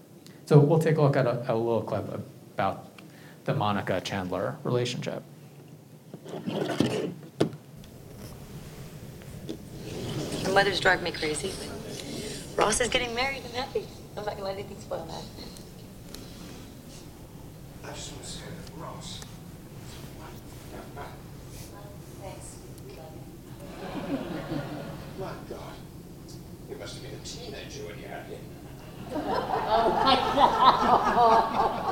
[0.46, 2.06] So we'll take a look at a, a little clip
[2.54, 2.88] about
[3.46, 5.24] the Monica Chandler relationship.
[10.54, 11.52] Mothers drive me crazy,
[12.56, 13.42] Ross is getting married.
[13.46, 13.86] I'm happy.
[14.16, 15.24] I'm not gonna let anything spoil that.
[17.84, 19.22] I just want to say that Ross.
[22.22, 22.58] Thanks.
[25.20, 25.74] My God.
[26.70, 28.40] You must have been a teenager when you had him.
[29.14, 29.20] Okay,
[31.16, 31.80] oh,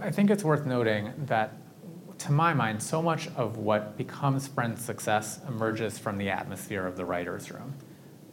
[0.00, 1.54] I think it's worth noting that,
[2.18, 6.96] to my mind, so much of what becomes Friends' success emerges from the atmosphere of
[6.96, 7.74] the writer's room.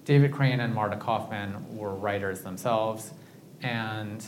[0.04, 3.14] David Crane and Marta Kauffman were writers themselves,
[3.62, 4.24] and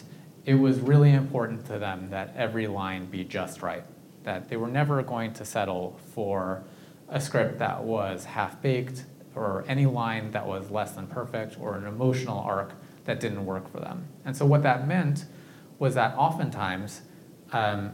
[0.45, 3.83] it was really important to them that every line be just right,
[4.23, 6.63] that they were never going to settle for
[7.09, 11.85] a script that was half-baked or any line that was less than perfect or an
[11.85, 12.73] emotional arc
[13.05, 14.07] that didn't work for them.
[14.25, 15.25] And so what that meant
[15.77, 17.01] was that oftentimes
[17.51, 17.93] um,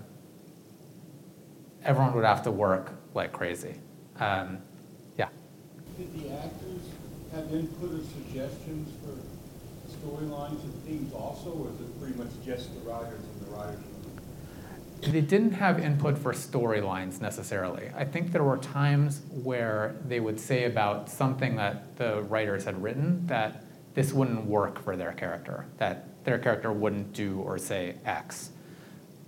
[1.83, 3.75] everyone would have to work like crazy.
[4.19, 4.59] Um,
[5.17, 5.29] yeah.
[5.97, 6.81] Did the actors
[7.33, 9.17] have input or suggestions for
[9.89, 13.83] storylines and themes also, or is it pretty much just the writers and the writers?
[15.01, 17.91] They didn't have input for storylines necessarily.
[17.93, 22.81] I think there were times where they would say about something that the writers had
[22.81, 27.95] written that this wouldn't work for their character, that their character wouldn't do or say
[28.05, 28.51] X.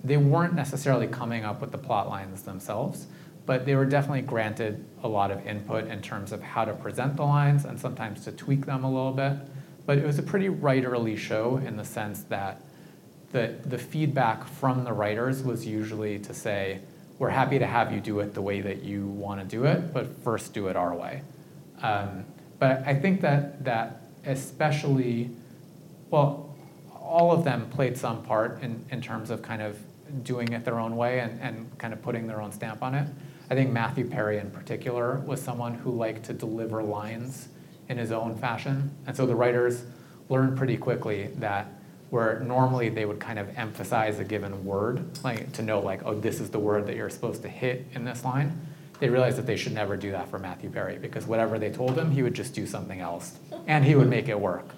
[0.05, 3.07] They weren't necessarily coming up with the plot lines themselves,
[3.45, 7.15] but they were definitely granted a lot of input in terms of how to present
[7.15, 9.33] the lines and sometimes to tweak them a little bit.
[9.85, 12.61] But it was a pretty writerly show in the sense that
[13.31, 16.81] the, the feedback from the writers was usually to say,
[17.17, 19.91] we're happy to have you do it the way that you want to do it,
[19.93, 21.21] but first do it our way.
[21.81, 22.25] Um,
[22.59, 25.31] but I think that that especially,
[26.09, 26.55] well,
[26.93, 29.77] all of them played some part in, in terms of kind of
[30.23, 33.07] doing it their own way and, and kind of putting their own stamp on it.
[33.49, 37.49] I think Matthew Perry in particular was someone who liked to deliver lines
[37.89, 38.91] in his own fashion.
[39.05, 39.83] And so the writers
[40.29, 41.67] learned pretty quickly that
[42.09, 46.19] where normally they would kind of emphasize a given word, like to know like, oh,
[46.19, 48.59] this is the word that you're supposed to hit in this line,
[48.99, 51.97] they realized that they should never do that for Matthew Perry because whatever they told
[51.97, 53.37] him, he would just do something else
[53.67, 54.69] and he would make it work.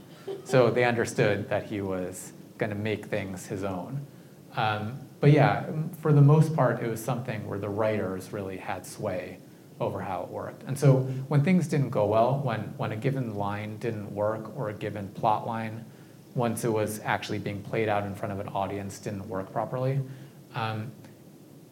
[0.43, 4.05] So they understood that he was going to make things his own.
[4.55, 5.73] Um, but yeah, mm-hmm.
[5.73, 9.39] um, for the most part, it was something where the writers really had sway
[9.79, 10.63] over how it worked.
[10.63, 11.19] And so mm-hmm.
[11.27, 15.07] when things didn't go well, when, when a given line didn't work or a given
[15.09, 15.85] plot line,
[16.35, 19.99] once it was actually being played out in front of an audience, didn't work properly,
[20.55, 20.91] um,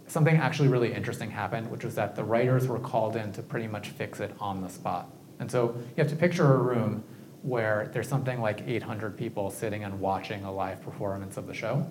[0.08, 3.68] something actually really interesting happened, which was that the writers were called in to pretty
[3.68, 5.10] much fix it on the spot.
[5.40, 7.04] And so you have to picture a room
[7.42, 11.88] where there's something like 800 people sitting and watching a live performance of the show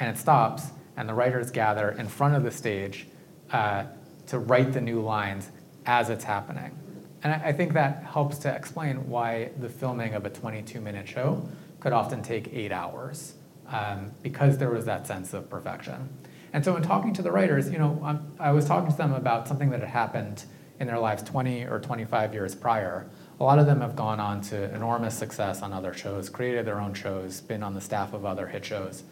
[0.00, 0.64] and it stops,
[0.96, 3.06] and the writers gather in front of the stage
[3.52, 3.84] uh,
[4.26, 5.50] to write the new lines
[5.86, 6.76] as it's happening.
[7.22, 11.06] And I, I think that helps to explain why the filming of a 22 minute
[11.06, 11.46] show
[11.78, 13.34] could often take eight hours,
[13.68, 16.08] um, because there was that sense of perfection.
[16.52, 19.12] And so, in talking to the writers, you know, I'm, I was talking to them
[19.12, 20.44] about something that had happened
[20.80, 23.06] in their lives 20 or 25 years prior.
[23.38, 26.80] A lot of them have gone on to enormous success on other shows, created their
[26.80, 29.04] own shows, been on the staff of other hit shows.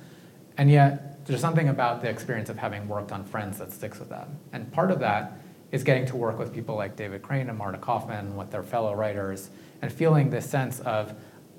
[0.59, 4.09] And yet, there's something about the experience of having worked on Friends that sticks with
[4.09, 4.39] them.
[4.53, 5.39] And part of that
[5.71, 8.95] is getting to work with people like David Crane and Marta Kauffman, with their fellow
[8.95, 9.51] writers,
[9.83, 11.15] and feeling this sense of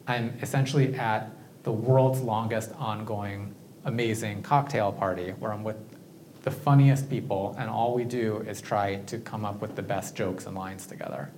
[0.08, 1.32] I'm essentially at
[1.64, 3.54] the world's longest ongoing
[3.86, 5.78] amazing cocktail party where I'm with
[6.42, 10.16] the funniest people, and all we do is try to come up with the best
[10.16, 11.30] jokes and lines together.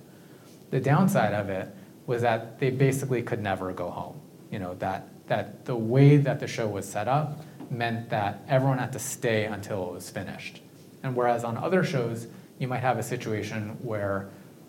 [0.70, 1.68] The downside of it
[2.06, 4.18] was that they basically could never go home.
[4.50, 7.42] You know, that, that the way that the show was set up
[7.72, 10.60] meant that everyone had to stay until it was finished.
[11.02, 12.26] And whereas on other shows,
[12.58, 14.28] you might have a situation where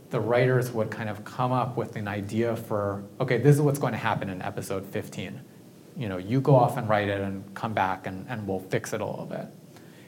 [0.09, 3.79] the writers would kind of come up with an idea for, okay, this is what's
[3.79, 5.41] going to happen in episode 15.
[5.97, 8.93] You know, you go off and write it and come back and, and we'll fix
[8.93, 9.47] it a little bit.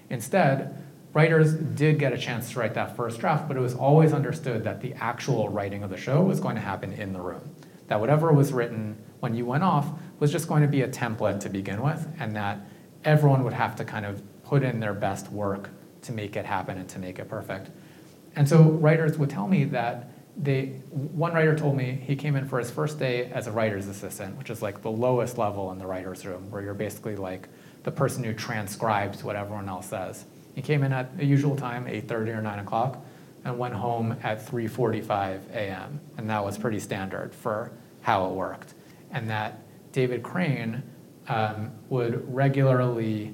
[0.10, 0.84] Instead,
[1.14, 4.64] writers did get a chance to write that first draft, but it was always understood
[4.64, 7.56] that the actual writing of the show was going to happen in the room.
[7.88, 9.88] That whatever was written when you went off
[10.20, 12.60] was just going to be a template to begin with, and that
[13.06, 15.70] everyone would have to kind of put in their best work
[16.02, 17.70] to make it happen and to make it perfect.
[18.36, 22.48] And so writers would tell me that they, one writer told me he came in
[22.48, 25.78] for his first day as a writer's assistant, which is like the lowest level in
[25.78, 27.48] the writer's room, where you're basically like
[27.84, 30.26] the person who transcribes what everyone else says.
[30.54, 33.06] He came in at the usual time, 8.30 or 9 o'clock,
[33.46, 36.02] and went home at 3.45 a.m.
[36.18, 38.74] And that was pretty standard for how it worked.
[39.12, 39.60] And that
[39.92, 40.84] David Crane
[41.28, 43.34] um, would regularly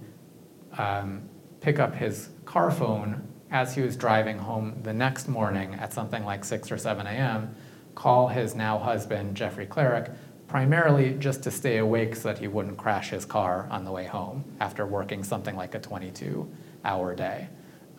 [0.78, 1.30] um,
[1.60, 6.24] pick up his car phone as he was driving home the next morning at something
[6.24, 7.54] like 6 or 7 a.m.,
[7.96, 10.16] call his now husband, Jeffrey Klarik,
[10.48, 14.06] primarily just to stay awake so that he wouldn't crash his car on the way
[14.06, 16.50] home after working something like a 22
[16.84, 17.48] hour day.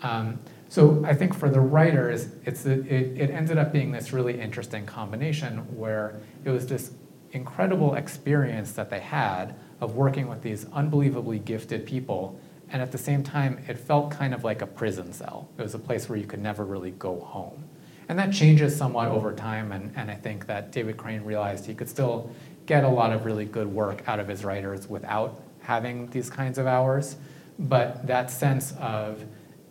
[0.03, 4.41] Um, so I think for the writers, it's it, it ended up being this really
[4.41, 6.93] interesting combination where it was this
[7.33, 12.39] incredible experience that they had of working with these unbelievably gifted people.
[12.71, 15.49] And at the same time, it felt kind of like a prison cell.
[15.59, 17.65] It was a place where you could never really go home.
[18.09, 19.73] And that changes somewhat over time.
[19.73, 22.31] And, and I think that David Crane realized he could still
[22.65, 26.59] get a lot of really good work out of his writers without having these kinds
[26.59, 27.17] of hours.
[27.59, 29.25] But that sense of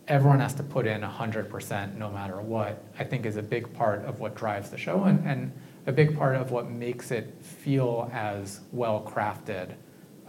[0.09, 4.03] everyone has to put in 100% no matter what, I think is a big part
[4.03, 5.53] of what drives the show and, and
[5.87, 9.75] a big part of what makes it feel as well crafted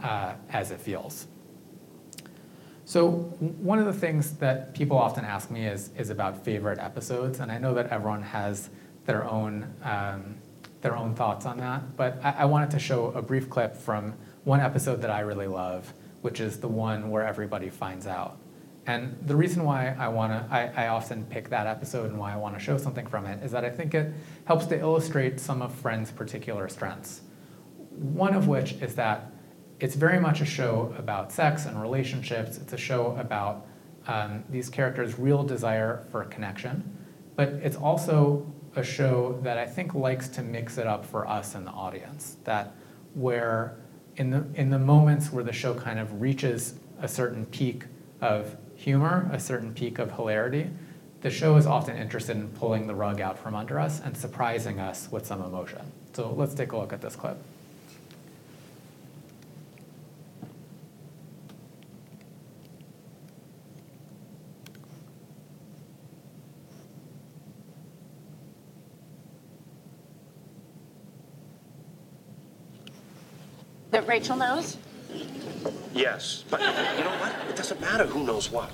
[0.02, 1.26] uh, as it feels.
[2.84, 7.40] So one of the things that people often ask me is, is about favorite episodes,
[7.40, 8.70] and I know that everyone has
[9.06, 10.36] their own, um,
[10.82, 14.14] their own thoughts on that, but I, I wanted to show a brief clip from
[14.44, 18.38] one episode that I really love, which is the one where everybody finds out.
[18.86, 22.32] And the reason why I want to, I, I often pick that episode and why
[22.32, 24.12] I want to show something from it is that I think it
[24.44, 27.22] helps to illustrate some of Friends' particular strengths.
[27.90, 29.31] One of which is that
[29.82, 32.56] it's very much a show about sex and relationships.
[32.56, 33.66] It's a show about
[34.06, 36.96] um, these characters' real desire for connection,
[37.34, 41.56] but it's also a show that I think likes to mix it up for us
[41.56, 42.36] in the audience.
[42.44, 42.76] That
[43.14, 43.74] where
[44.16, 47.82] in the in the moments where the show kind of reaches a certain peak
[48.20, 50.70] of humor, a certain peak of hilarity,
[51.22, 54.78] the show is often interested in pulling the rug out from under us and surprising
[54.78, 55.90] us with some emotion.
[56.12, 57.36] So let's take a look at this clip.
[74.12, 74.76] Rachel knows?
[75.94, 76.66] Yes, but you
[77.02, 77.32] know what?
[77.48, 78.70] It doesn't matter who knows what.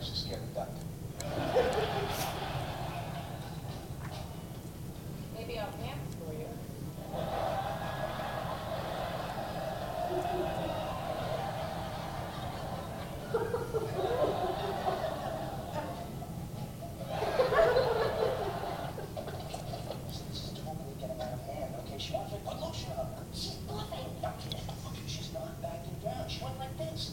[0.00, 0.68] Joe likes to scare the duck.
[5.36, 6.46] maybe I'll dance for you.
[20.08, 21.98] This is totally getting out of hand, okay?
[21.98, 23.24] She wants me to put lotion on her.
[23.34, 24.06] She's bluffing.
[24.24, 26.28] Okay, she's not backing down.
[26.28, 27.12] She went like this.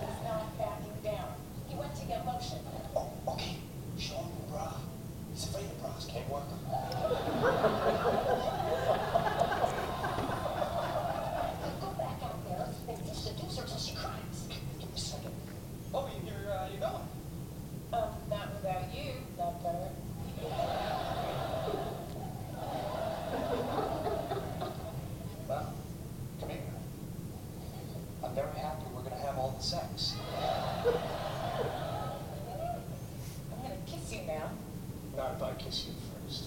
[0.00, 0.98] It's not having
[29.60, 30.14] sex.
[33.52, 34.50] I'm gonna kiss you now.
[35.16, 35.92] Not if I kiss you
[36.24, 36.44] first.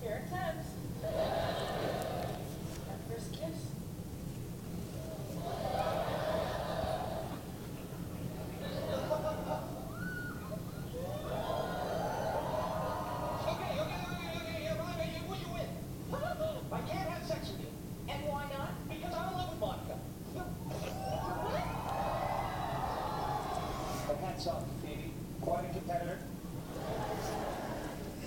[0.00, 0.66] Here it comes.
[2.88, 3.58] Our first kiss.
[13.48, 15.70] Okay, okay, okay, okay, yeah, right, yeah, well, you win.
[16.72, 17.70] I can't have sex with you.
[18.08, 18.70] And why not?
[18.88, 19.96] Because I'm in love with Monica.
[24.06, 25.10] But hats off, Phoebe.
[25.40, 26.18] Quite a competitor.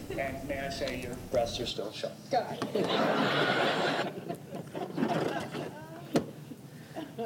[0.10, 2.14] And may I say your breasts are still shut.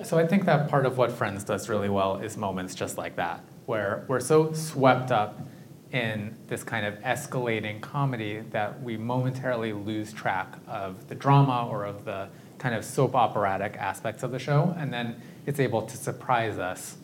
[0.04, 3.16] So I think that part of what Friends does really well is moments just like
[3.16, 5.42] that, where we're so swept up
[5.92, 11.86] in this kind of escalating comedy that we momentarily lose track of the drama or
[11.86, 12.28] of the
[12.60, 16.98] kind of soap operatic aspects of the show, and then it's able to surprise us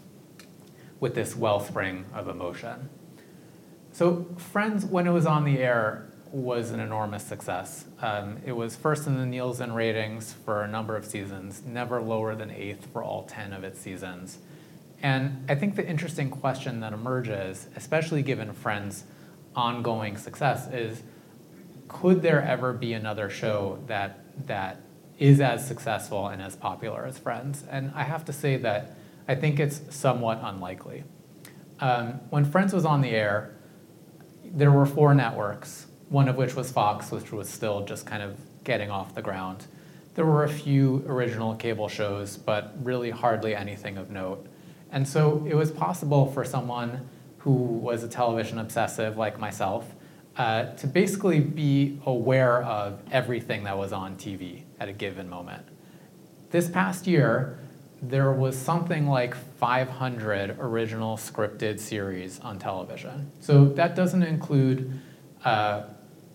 [1.01, 2.89] with this wellspring of emotion.
[3.91, 7.83] So Friends, when it was on the air, was an enormous success.
[8.01, 12.35] Um, it was first in the Nielsen ratings for a number of seasons, never lower
[12.35, 14.37] than eighth for all 10 of its seasons.
[15.03, 19.03] And I think the interesting question that emerges, especially given Friends'
[19.55, 21.01] ongoing success, is
[21.89, 24.79] could there ever be another show that, that
[25.19, 27.65] is as successful and as popular as Friends?
[27.69, 28.95] And I have to say that
[29.27, 31.03] I think it's somewhat unlikely.
[31.79, 33.55] Um, when Friends was on the air,
[34.43, 38.37] there were four networks, one of which was Fox, which was still just kind of
[38.63, 39.65] getting off the ground.
[40.15, 44.45] There were a few original cable shows, but really hardly anything of note.
[44.91, 47.07] And so it was possible for someone
[47.39, 49.95] who was a television obsessive like myself
[50.37, 55.65] uh, to basically be aware of everything that was on TV at a given moment.
[56.51, 57.57] This past year,
[58.01, 63.31] there was something like 500 original scripted series on television.
[63.41, 64.99] So that doesn't include
[65.45, 65.83] uh,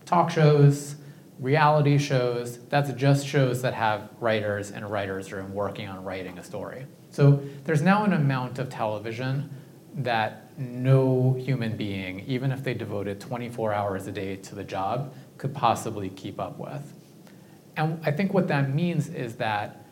[0.05, 0.95] talk shows,
[1.39, 2.59] reality shows.
[2.69, 6.85] That's just shows that have writers in a writer's room working on writing a story.
[7.11, 9.49] So there's now an amount of television
[9.95, 15.13] that no human being, even if they devoted 24 hours a day to the job,
[15.37, 16.93] could possibly keep up with.
[17.75, 19.86] And I think what that means is that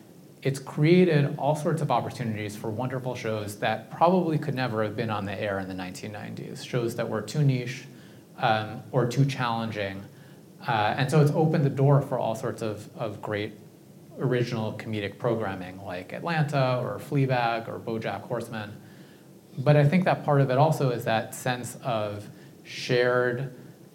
[0.46, 5.10] it's created all sorts of opportunities for wonderful shows that probably could never have been
[5.10, 7.82] on the air in the 1990s, shows that were too niche
[8.38, 10.00] um, or too challenging.
[10.68, 13.54] Uh, and so it's opened the door for all sorts of, of great
[14.20, 18.72] original comedic programming like Atlanta or Fleabag or Bojack Horseman.
[19.58, 22.24] But I think that part of it also is that sense of
[22.62, 23.52] shared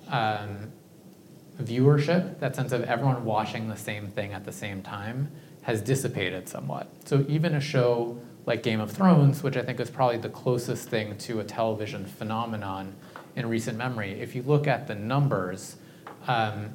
[0.09, 0.73] um,
[1.61, 5.31] viewership, that sense of everyone watching the same thing at the same time,
[5.63, 6.89] has dissipated somewhat.
[7.05, 10.89] So even a show like Game of Thrones, which I think is probably the closest
[10.89, 12.95] thing to a television phenomenon
[13.35, 15.75] in recent memory, if you look at the numbers,
[16.27, 16.73] um,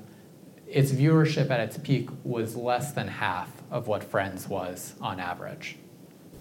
[0.66, 5.76] its viewership at its peak was less than half of what Friends was on average.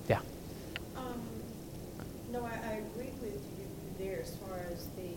[0.07, 0.19] Yeah.
[0.95, 1.21] Um,
[2.31, 3.67] no, I, I agree with you
[3.97, 5.13] there as far as the,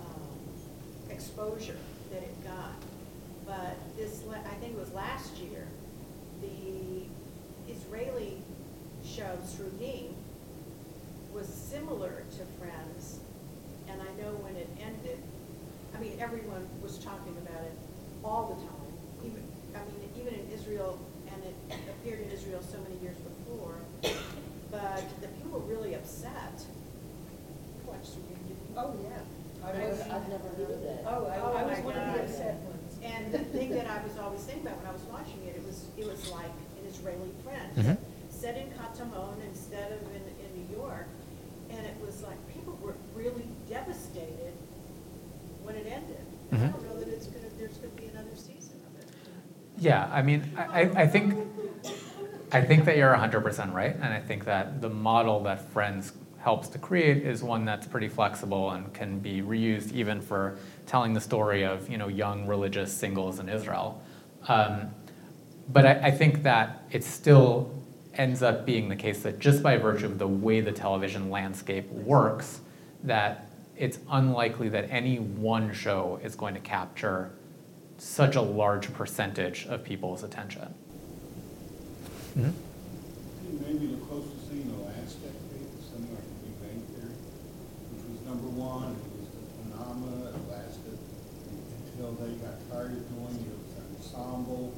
[0.00, 1.76] um, exposure
[2.12, 2.74] that it got.
[3.46, 5.69] But this, I think it was last year, the
[7.90, 8.36] Israeli
[9.04, 10.12] show Srugim
[11.34, 13.18] was similar to Friends.
[13.88, 15.18] And I know when it ended,
[15.96, 17.74] I mean, everyone was talking about it
[18.22, 18.94] all the time.
[19.26, 19.42] Even,
[19.74, 20.98] I mean, even in Israel,
[21.34, 21.54] and it
[21.90, 23.74] appeared in Israel so many years before.
[24.70, 26.62] But the people were really upset.
[26.62, 28.78] You watched Srugim, didn't you?
[28.78, 29.66] Oh, yeah.
[29.66, 31.02] I I was, was- I've never heard of that.
[31.10, 32.24] Oh, I, oh I was my one of the God.
[32.30, 32.94] upset ones.
[33.02, 35.64] And the thing that I was always thinking about when I was watching it, it
[35.66, 36.69] was, it was like an
[37.00, 37.96] Israeli friend, Mhm.
[38.30, 41.06] set in Katamon instead of in, in New York.
[41.70, 44.52] And it was like, people were really devastated
[45.62, 46.24] when it ended.
[46.52, 46.72] And I Mhm.
[46.72, 49.08] don't know that it's gonna, there's gonna be another season of it.
[49.78, 51.34] Yeah, I mean, I, I- I think,
[52.52, 56.68] I think that you're 100% right, and I think that the model that Friends helps
[56.68, 61.20] to create is one that's pretty flexible and can be reused even for telling the
[61.20, 64.00] story of you know young religious singles in Israel.
[64.48, 64.90] Um,
[65.72, 67.72] but I, I think that it still
[68.14, 71.88] ends up being the case that just by virtue of the way the television landscape
[71.90, 72.60] works,
[73.04, 73.46] that
[73.76, 77.30] it's unlikely that any one show is going to capture
[77.98, 80.74] such a large percentage of people's attention.
[82.36, 82.52] Mhm.
[82.52, 86.54] I think maybe the closest thing in the last decade was something like the Big
[86.60, 87.14] Bang Theory,
[87.92, 88.96] which was number one.
[88.96, 90.98] It was the phenomenon that lasted
[91.92, 93.52] until they got tired of doing it.
[93.52, 94.72] It was an ensemble.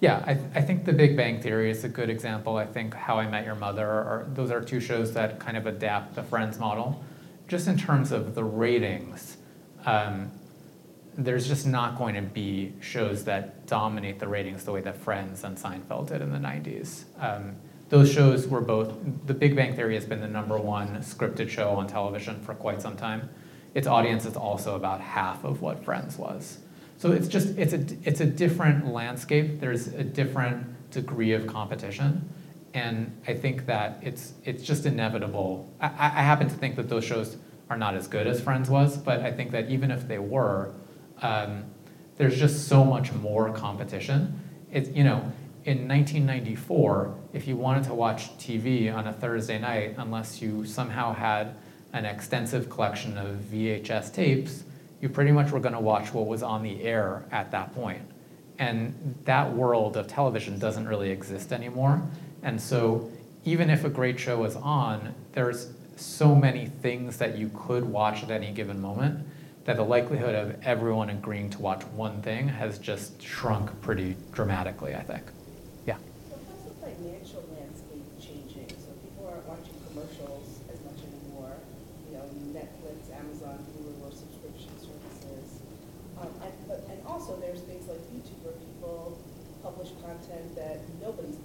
[0.00, 2.56] Yeah, I, I think The Big Bang Theory is a good example.
[2.56, 5.66] I think How I Met Your Mother, are, those are two shows that kind of
[5.66, 7.02] adapt the Friends model.
[7.48, 9.38] Just in terms of the ratings,
[9.86, 10.30] um,
[11.16, 15.44] there's just not going to be shows that dominate the ratings the way that Friends
[15.44, 17.04] and Seinfeld did in the 90s.
[17.18, 17.56] Um,
[17.88, 18.92] those shows were both,
[19.26, 22.82] The Big Bang Theory has been the number one scripted show on television for quite
[22.82, 23.30] some time.
[23.74, 26.58] Its audience is also about half of what Friends was.
[26.98, 29.60] So it's just, it's a, it's a different landscape.
[29.60, 32.28] There's a different degree of competition.
[32.74, 35.72] And I think that it's, it's just inevitable.
[35.80, 37.36] I, I happen to think that those shows
[37.68, 40.72] are not as good as Friends was, but I think that even if they were,
[41.22, 41.64] um,
[42.16, 44.40] there's just so much more competition.
[44.72, 45.32] It's, you know,
[45.64, 51.12] in 1994, if you wanted to watch TV on a Thursday night, unless you somehow
[51.12, 51.56] had
[51.92, 54.64] an extensive collection of VHS tapes,
[55.06, 58.02] you pretty much were going to watch what was on the air at that point.
[58.58, 62.02] And that world of television doesn't really exist anymore.
[62.42, 63.10] And so,
[63.44, 68.22] even if a great show is on, there's so many things that you could watch
[68.24, 69.24] at any given moment
[69.64, 74.94] that the likelihood of everyone agreeing to watch one thing has just shrunk pretty dramatically,
[74.94, 75.24] I think.
[75.86, 75.96] Yeah.
[76.30, 78.70] So how's the financial landscape changing?
[78.82, 81.54] So people aren't watching commercials as much anymore.
[82.10, 85.62] You know, Netflix, Amazon, Hulu, or subscription services.
[86.20, 89.18] Um, and, but, and also there's things like YouTube where people
[89.62, 91.42] publish content that nobody's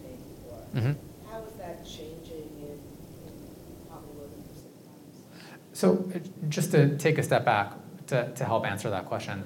[0.74, 0.96] Mhm.
[1.30, 2.80] How is that changing in,
[3.28, 5.74] in popularity for sitcoms?
[5.74, 6.12] So,
[6.50, 7.74] just to take a step back
[8.08, 9.46] to, to help answer that question,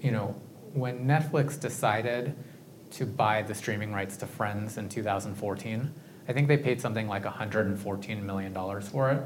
[0.00, 0.34] you know,
[0.72, 2.34] when Netflix decided
[2.92, 5.92] to buy the streaming rights to Friends in 2014,
[6.28, 9.22] I think they paid something like $114 million for it.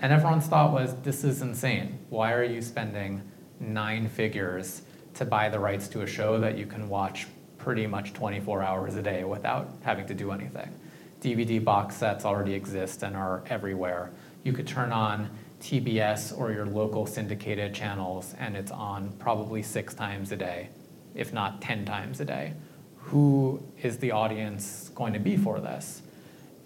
[0.00, 1.98] And everyone's thought was, this is insane.
[2.10, 3.22] Why are you spending
[3.60, 4.82] nine figures
[5.14, 7.26] to buy the rights to a show that you can watch
[7.58, 10.72] pretty much 24 hours a day without having to do anything?
[11.20, 14.12] DVD box sets already exist and are everywhere.
[14.44, 19.94] You could turn on TBS or your local syndicated channels, and it's on probably six
[19.94, 20.68] times a day,
[21.14, 22.54] if not 10 times a day.
[22.96, 26.02] Who is the audience going to be for this?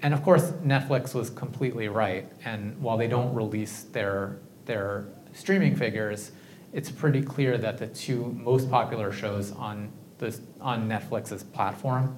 [0.03, 2.29] And of course, Netflix was completely right.
[2.45, 6.33] And while they don't release their, their streaming figures,
[6.73, 12.17] it's pretty clear that the two most popular shows on, this, on Netflix's platform,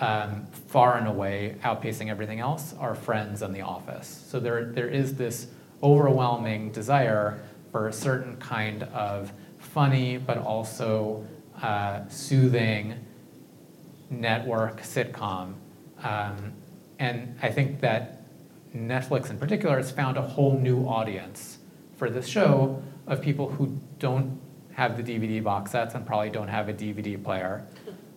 [0.00, 4.24] um, far and away outpacing everything else, are Friends and The Office.
[4.28, 5.48] So there, there is this
[5.82, 7.40] overwhelming desire
[7.70, 11.26] for a certain kind of funny but also
[11.62, 12.94] uh, soothing
[14.10, 15.54] network sitcom.
[16.02, 16.52] Um,
[16.98, 18.22] and I think that
[18.74, 21.58] Netflix in particular has found a whole new audience
[21.96, 24.40] for this show of people who don't
[24.72, 27.64] have the DVD box sets and probably don't have a DVD player,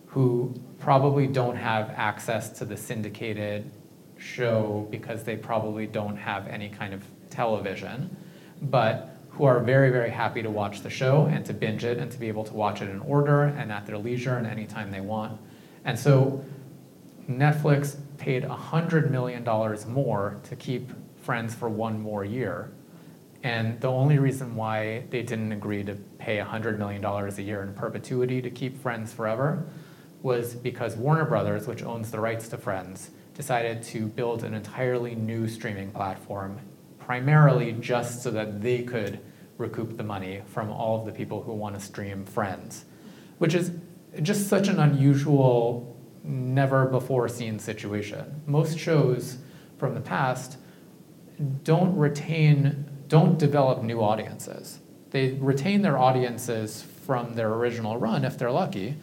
[0.06, 3.70] who probably don't have access to the syndicated
[4.18, 8.14] show because they probably don't have any kind of television,
[8.62, 12.10] but who are very, very happy to watch the show and to binge it and
[12.10, 15.00] to be able to watch it in order and at their leisure and anytime they
[15.00, 15.38] want.
[15.84, 16.44] And so
[17.30, 19.44] Netflix paid $100 million
[19.88, 20.90] more to keep
[21.22, 22.70] Friends for one more year.
[23.42, 27.74] And the only reason why they didn't agree to pay $100 million a year in
[27.74, 29.62] perpetuity to keep Friends forever
[30.22, 35.14] was because Warner Brothers, which owns the rights to Friends, decided to build an entirely
[35.14, 36.58] new streaming platform,
[36.98, 39.20] primarily just so that they could
[39.58, 42.84] recoup the money from all of the people who want to stream Friends,
[43.38, 43.72] which is
[44.22, 48.42] just such an unusual, never before seen situation.
[48.46, 49.38] Most shows
[49.78, 50.58] from the past
[51.62, 54.80] don't retain, don't develop new audiences.
[55.10, 58.96] They retain their audiences from their original run if they're lucky.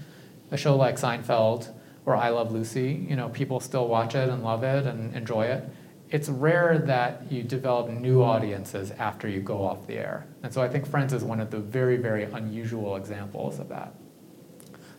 [0.51, 1.73] A show like Seinfeld
[2.05, 5.45] or I Love Lucy, you know, people still watch it and love it and enjoy
[5.45, 5.67] it.
[6.11, 10.27] It's rare that you develop new audiences after you go off the air.
[10.43, 13.95] And so I think Friends is one of the very, very unusual examples of that.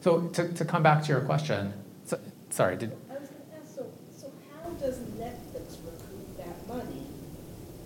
[0.01, 1.72] So to, to come back to your question,
[2.05, 2.18] so,
[2.51, 3.86] sorry, did, I was gonna ask, so,
[4.16, 7.07] so how does Netflix recoup that money?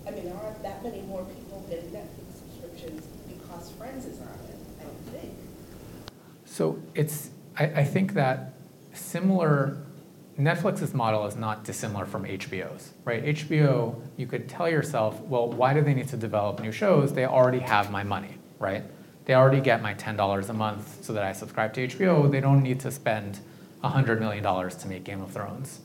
[0.07, 4.27] I mean, there aren't that many more people getting Netflix subscriptions because Friends is on
[4.49, 5.33] it, I don't think.
[6.45, 7.29] So it's,
[7.61, 8.53] I, I think that
[8.93, 9.77] similar,
[10.39, 13.23] Netflix's model is not dissimilar from HBO's, right?
[13.23, 17.13] HBO, you could tell yourself, well, why do they need to develop new shows?
[17.13, 18.83] They already have my money, right?
[19.25, 22.31] They already get my $10 a month so that I subscribe to HBO.
[22.31, 23.39] They don't need to spend
[23.83, 25.81] $100 million to make Game of Thrones.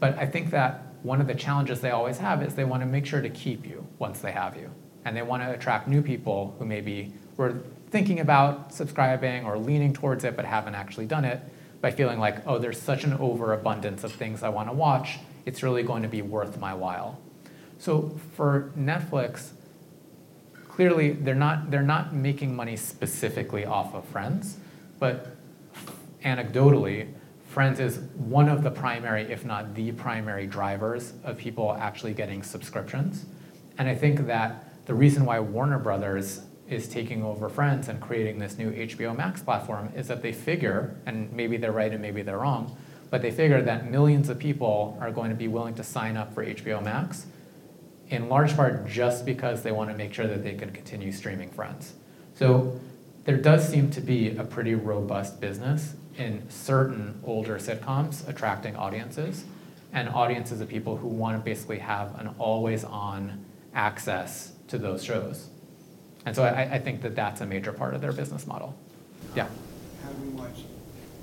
[0.00, 2.86] But I think that one of the challenges they always have is they want to
[2.86, 4.68] make sure to keep you once they have you.
[5.04, 9.92] And they want to attract new people who maybe were thinking about subscribing or leaning
[9.92, 11.40] towards it but haven't actually done it
[11.80, 15.62] by feeling like, oh, there's such an overabundance of things I want to watch, it's
[15.62, 17.18] really going to be worth my while.
[17.78, 19.50] So for Netflix,
[20.68, 24.58] clearly they're not, they're not making money specifically off of Friends,
[24.98, 25.36] but
[26.24, 27.12] anecdotally,
[27.48, 32.42] Friends is one of the primary, if not the primary drivers of people actually getting
[32.42, 33.24] subscriptions.
[33.76, 38.38] And I think that the reason why Warner Brothers is taking over Friends and creating
[38.38, 42.22] this new HBO Max platform is that they figure, and maybe they're right and maybe
[42.22, 42.76] they're wrong,
[43.10, 46.32] but they figure that millions of people are going to be willing to sign up
[46.32, 47.26] for HBO Max
[48.08, 51.50] in large part just because they want to make sure that they can continue streaming
[51.50, 51.94] Friends.
[52.34, 52.80] So
[53.24, 59.44] there does seem to be a pretty robust business in certain older sitcoms attracting audiences
[59.92, 63.44] and audiences of people who want to basically have an always on
[63.74, 65.49] access to those shows.
[66.30, 68.78] And so I, I think that that's a major part of their business model.
[69.34, 69.50] Yeah.
[70.06, 70.62] Having watched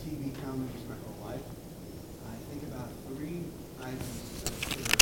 [0.03, 1.47] TV comedies my whole life,
[2.27, 3.47] I think about three
[3.79, 4.99] items that occur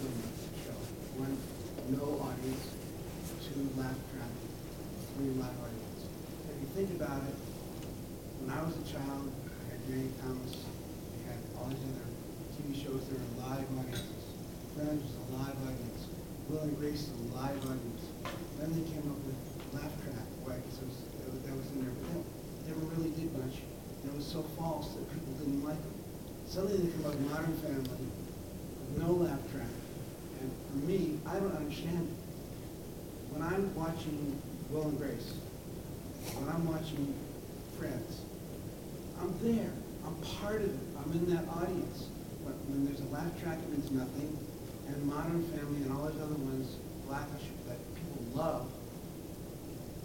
[0.00, 0.80] when you're show.
[1.20, 1.36] One,
[1.92, 2.72] no audience.
[3.44, 4.32] Two, laugh track.
[5.12, 6.08] Three, live audience.
[6.48, 7.36] If you think about it,
[8.40, 10.56] when I was a child, I had Jane Thomas,
[11.12, 12.08] we had all these other
[12.56, 14.24] TV shows that were live audiences.
[14.72, 16.23] Friends was a live audience.
[16.48, 18.04] Will and Grace was a live audience.
[18.58, 19.38] Then they came up with
[19.72, 20.64] laugh track, right?
[20.72, 22.24] So that was, that was in there, but then
[22.68, 23.64] never really did much.
[24.02, 25.94] And it was so false that people didn't like them.
[26.46, 28.06] Suddenly they come up with Modern Family,
[28.92, 29.72] with no laugh track.
[30.40, 33.32] And for me, I don't understand it.
[33.32, 34.40] When I'm watching
[34.70, 35.32] Will and Grace,
[36.36, 37.14] when I'm watching
[37.78, 38.20] Friends,
[39.20, 39.72] I'm there.
[40.06, 40.80] I'm part of it.
[40.94, 42.06] I'm in that audience.
[42.44, 44.30] When, when there's a laugh track, it means nothing.
[44.86, 46.76] And Modern Family and all those other ones,
[47.06, 48.66] Blackish, that people love,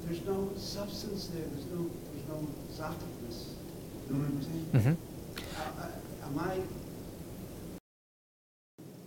[0.06, 1.44] there's no substance there.
[1.44, 3.56] There's no there's no softness.
[4.08, 4.66] You know what I'm saying?
[4.74, 4.94] Mm-hmm.
[5.60, 6.56] Uh, uh, am I?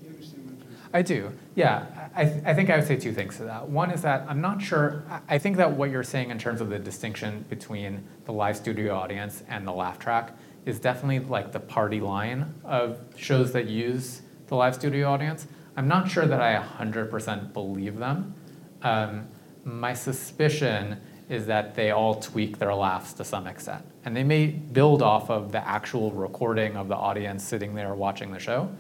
[0.03, 0.91] You understand what I'm saying?
[0.95, 1.33] I do.
[1.55, 3.69] Yeah, I, th- I think I would say two things to that.
[3.69, 5.03] One is that I'm not sure.
[5.29, 8.95] I think that what you're saying in terms of the distinction between the live studio
[8.95, 14.23] audience and the laugh track is definitely like the party line of shows that use
[14.47, 15.47] the live studio audience.
[15.77, 18.35] I'm not sure that I 100% believe them.
[18.83, 19.29] Um,
[19.65, 23.85] my suspicion is that they all tweak their laughs to some extent.
[24.05, 28.33] And they may build off of the actual recording of the audience sitting there watching
[28.33, 28.71] the show.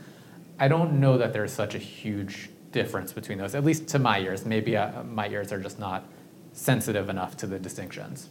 [0.58, 4.20] I don't know that there's such a huge difference between those, at least to my
[4.20, 4.44] ears.
[4.44, 6.06] Maybe uh, my ears are just not
[6.52, 8.28] sensitive enough to the distinctions.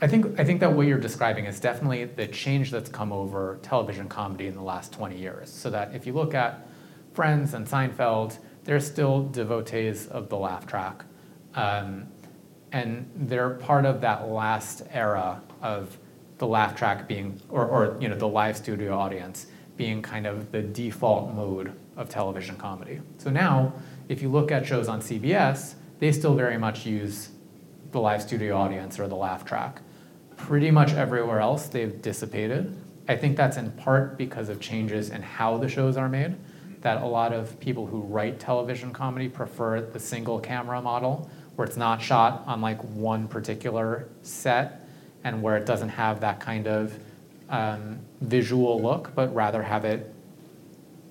[0.00, 3.58] I think, I think that what you're describing is definitely the change that's come over
[3.62, 5.50] television comedy in the last 20 years.
[5.50, 6.68] So that if you look at
[7.18, 11.04] Friends and Seinfeld, they're still devotees of the laugh track.
[11.56, 12.06] Um,
[12.70, 15.98] and they're part of that last era of
[16.38, 20.52] the laugh track being, or, or you know, the live studio audience being kind of
[20.52, 23.00] the default mode of television comedy.
[23.16, 23.72] So now,
[24.08, 27.30] if you look at shows on CBS, they still very much use
[27.90, 29.80] the live studio audience or the laugh track.
[30.36, 32.80] Pretty much everywhere else, they've dissipated.
[33.08, 36.36] I think that's in part because of changes in how the shows are made
[36.80, 41.66] that a lot of people who write television comedy prefer the single camera model, where
[41.66, 44.86] it's not shot on like one particular set
[45.24, 46.96] and where it doesn't have that kind of
[47.48, 50.14] um, visual look, but rather have it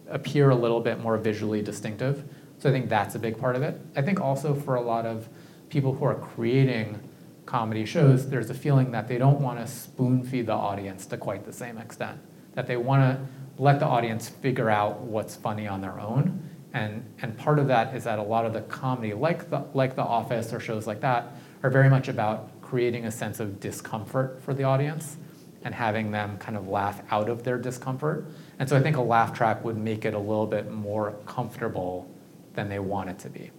[0.09, 2.23] appear a little bit more visually distinctive.
[2.59, 3.79] So I think that's a big part of it.
[3.95, 5.27] I think also for a lot of
[5.69, 6.99] people who are creating
[7.45, 11.17] comedy shows, there's a feeling that they don't want to spoon feed the audience to
[11.17, 12.19] quite the same extent.
[12.53, 13.25] That they want to
[13.57, 16.47] let the audience figure out what's funny on their own.
[16.73, 19.95] And, and part of that is that a lot of the comedy, like the, like
[19.95, 21.33] the Office or shows like that,
[21.63, 25.17] are very much about creating a sense of discomfort for the audience
[25.63, 28.25] and having them kind of laugh out of their discomfort.
[28.59, 32.09] And so I think a laugh track would make it a little bit more comfortable
[32.53, 33.51] than they want it to be.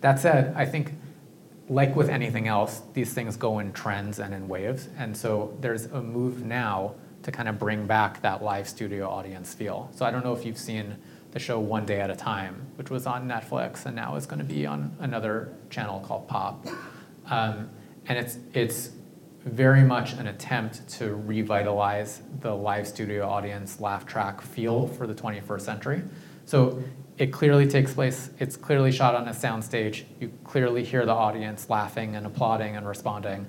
[0.00, 0.94] That said, I think,
[1.68, 4.88] like with anything else, these things go in trends and in waves.
[4.98, 9.54] And so there's a move now to kind of bring back that live studio audience
[9.54, 9.90] feel.
[9.94, 10.96] So I don't know if you've seen
[11.32, 14.38] the show One Day at a Time, which was on Netflix and now is going
[14.38, 16.66] to be on another channel called Pop.
[17.26, 17.70] Um,
[18.06, 18.90] and it's, it's
[19.44, 25.14] very much an attempt to revitalize the live studio audience laugh track feel for the
[25.14, 26.02] 21st century.
[26.44, 26.82] So
[27.18, 30.04] it clearly takes place, it's clearly shot on a soundstage.
[30.20, 33.46] You clearly hear the audience laughing and applauding and responding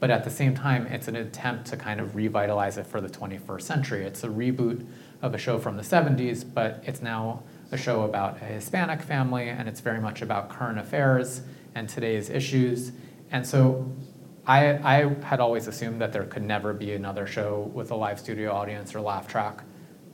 [0.00, 3.08] but at the same time, it's an attempt to kind of revitalize it for the
[3.08, 4.04] 21st century.
[4.04, 4.86] It's a reboot
[5.22, 7.42] of a show from the 70s, but it's now
[7.72, 11.42] a show about a Hispanic family, and it's very much about current affairs
[11.74, 12.92] and today's issues.
[13.30, 13.90] And so
[14.46, 18.18] I, I had always assumed that there could never be another show with a live
[18.18, 19.62] studio audience or laugh track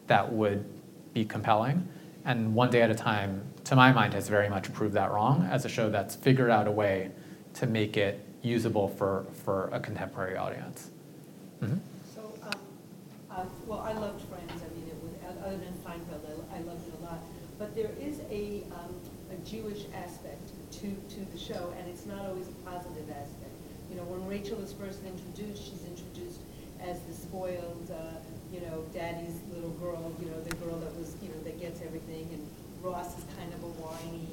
[0.07, 0.65] that would
[1.13, 1.87] be compelling.
[2.25, 5.47] And One Day at a Time, to my mind, has very much proved that wrong
[5.51, 7.11] as a show that's figured out a way
[7.55, 10.91] to make it usable for, for a contemporary audience.
[11.63, 11.81] Mhm.
[12.15, 12.53] So, um,
[13.31, 15.13] uh, well, I loved Friends, I mean, it was,
[15.45, 16.23] other than Seinfeld,
[16.53, 17.19] I, I loved it a lot.
[17.59, 18.95] But there is a, um,
[19.33, 20.43] a Jewish aspect
[20.73, 23.55] to, to the show, and it's not always a positive aspect.
[23.91, 26.41] You know, when Rachel is first introduced, she's introduced
[26.83, 28.19] as the spoiled, uh,
[28.53, 31.81] you know, daddy's little girl, you know, the girl that was, you know, that gets
[31.81, 32.43] everything, and
[32.83, 34.29] Ross is kind of a whiny,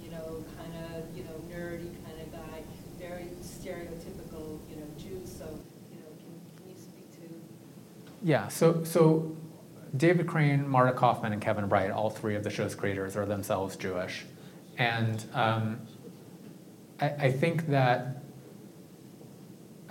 [0.00, 2.62] you know, kind of, you know, nerdy kind of guy,
[3.10, 5.20] very stereotypical, you know, Jew.
[5.24, 5.44] So,
[5.90, 7.34] you know, can, can you speak to?
[8.22, 9.36] Yeah, so, so
[9.96, 13.76] David Crane, Marta Kauffman, and Kevin Bright, all three of the show's creators, are themselves
[13.76, 14.24] Jewish.
[14.78, 15.80] And um,
[17.00, 18.16] I, I think that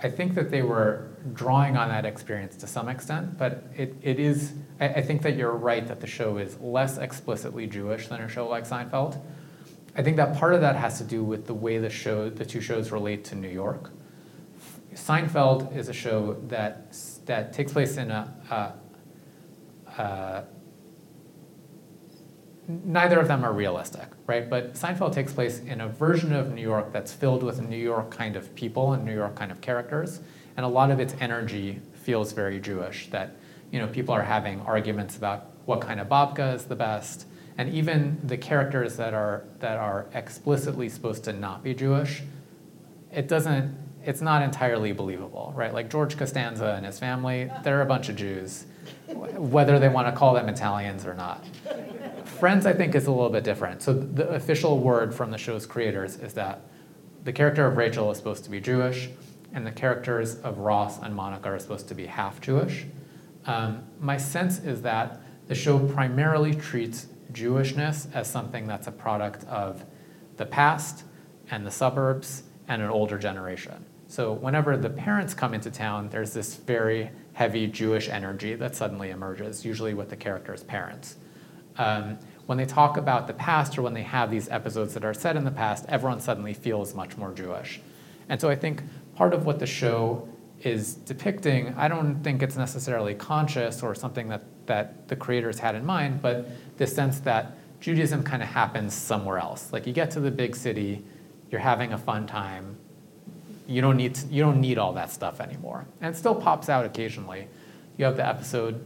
[0.02, 4.18] I think that they were drawing on that experience to some extent, but it, it
[4.18, 8.22] is, I, I think that you're right that the show is less explicitly Jewish than
[8.22, 9.20] a show like Seinfeld.
[9.96, 12.44] I think that part of that has to do with the way the show, the
[12.44, 13.90] two shows relate to New York.
[14.94, 20.44] Seinfeld is a show that that takes place in a, a, a
[22.84, 24.48] neither of them are realistic, right?
[24.48, 28.10] But Seinfeld takes place in a version of New York that's filled with New York
[28.10, 30.20] kind of people and New York kind of characters,
[30.56, 33.10] and a lot of its energy feels very Jewish.
[33.10, 33.36] That
[33.70, 37.26] you know people are having arguments about what kind of babka is the best,
[37.60, 42.22] and even the characters that are that are explicitly supposed to not be Jewish,
[43.12, 43.76] it doesn't.
[44.02, 45.74] It's not entirely believable, right?
[45.74, 48.64] Like George Costanza and his family, they're a bunch of Jews,
[49.08, 51.44] whether they want to call them Italians or not.
[52.24, 53.82] Friends, I think, is a little bit different.
[53.82, 56.62] So the official word from the show's creators is that
[57.24, 59.10] the character of Rachel is supposed to be Jewish,
[59.52, 62.86] and the characters of Ross and Monica are supposed to be half Jewish.
[63.44, 69.44] Um, my sense is that the show primarily treats Jewishness as something that's a product
[69.44, 69.84] of
[70.36, 71.04] the past
[71.50, 73.84] and the suburbs and an older generation.
[74.06, 79.10] So whenever the parents come into town, there's this very heavy Jewish energy that suddenly
[79.10, 81.16] emerges, usually with the character's parents.
[81.78, 85.14] Um, when they talk about the past or when they have these episodes that are
[85.14, 87.80] set in the past, everyone suddenly feels much more Jewish.
[88.28, 88.82] And so I think
[89.14, 90.28] part of what the show
[90.62, 95.74] is depicting, I don't think it's necessarily conscious or something that, that the creators had
[95.74, 96.48] in mind, but
[96.78, 99.72] the sense that Judaism kind of happens somewhere else.
[99.72, 101.04] Like you get to the big city,
[101.50, 102.76] you're having a fun time,
[103.66, 105.86] you don't need to, you don't need all that stuff anymore.
[106.00, 107.48] And it still pops out occasionally.
[107.96, 108.84] You have the episode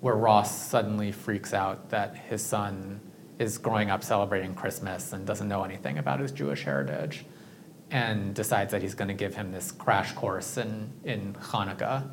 [0.00, 3.00] where Ross suddenly freaks out that his son
[3.38, 7.24] is growing up celebrating Christmas and doesn't know anything about his Jewish heritage
[7.90, 12.08] and decides that he's going to give him this crash course in, in Hanukkah.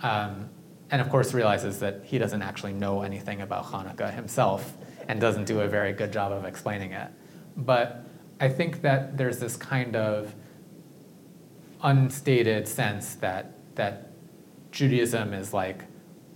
[0.00, 0.50] Um,
[0.90, 4.76] and of course realizes that he doesn't actually know anything about Hanukkah himself
[5.08, 7.08] and doesn't do a very good job of explaining it.
[7.56, 8.04] But
[8.40, 10.34] I think that there's this kind of
[11.82, 14.08] unstated sense that, that
[14.70, 15.84] Judaism is like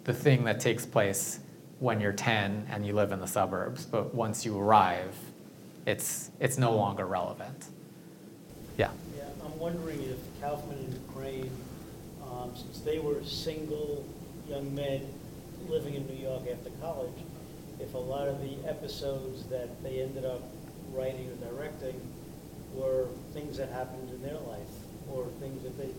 [0.05, 1.41] the thing that takes place
[1.81, 5.15] when you're 10 and you live in the suburbs, but once you arrive,
[5.87, 7.67] it's, it's no longer relevant.
[8.79, 8.91] Yeah.
[9.17, 11.51] Yeah, I'm wondering if Kauffman and Crane,
[12.23, 14.05] um, since they were single
[14.49, 15.03] young men
[15.69, 17.15] living in New York after college,
[17.81, 20.43] if a lot of the episodes that they ended up
[20.93, 22.01] writing or directing
[22.75, 24.69] were things that happened in their life
[25.11, 25.91] or things that they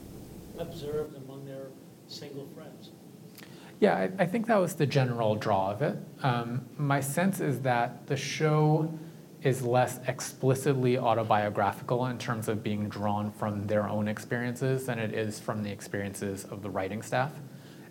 [0.59, 1.67] observed among their
[2.07, 2.91] single friends.
[3.79, 5.97] Yeah, I, I, think that was the general draw of it.
[6.23, 8.89] Um, my sense is that the show
[9.43, 15.13] is less explicitly autobiographical in terms of being drawn from their own experiences than it
[15.13, 17.33] is from the experiences of the writing staff.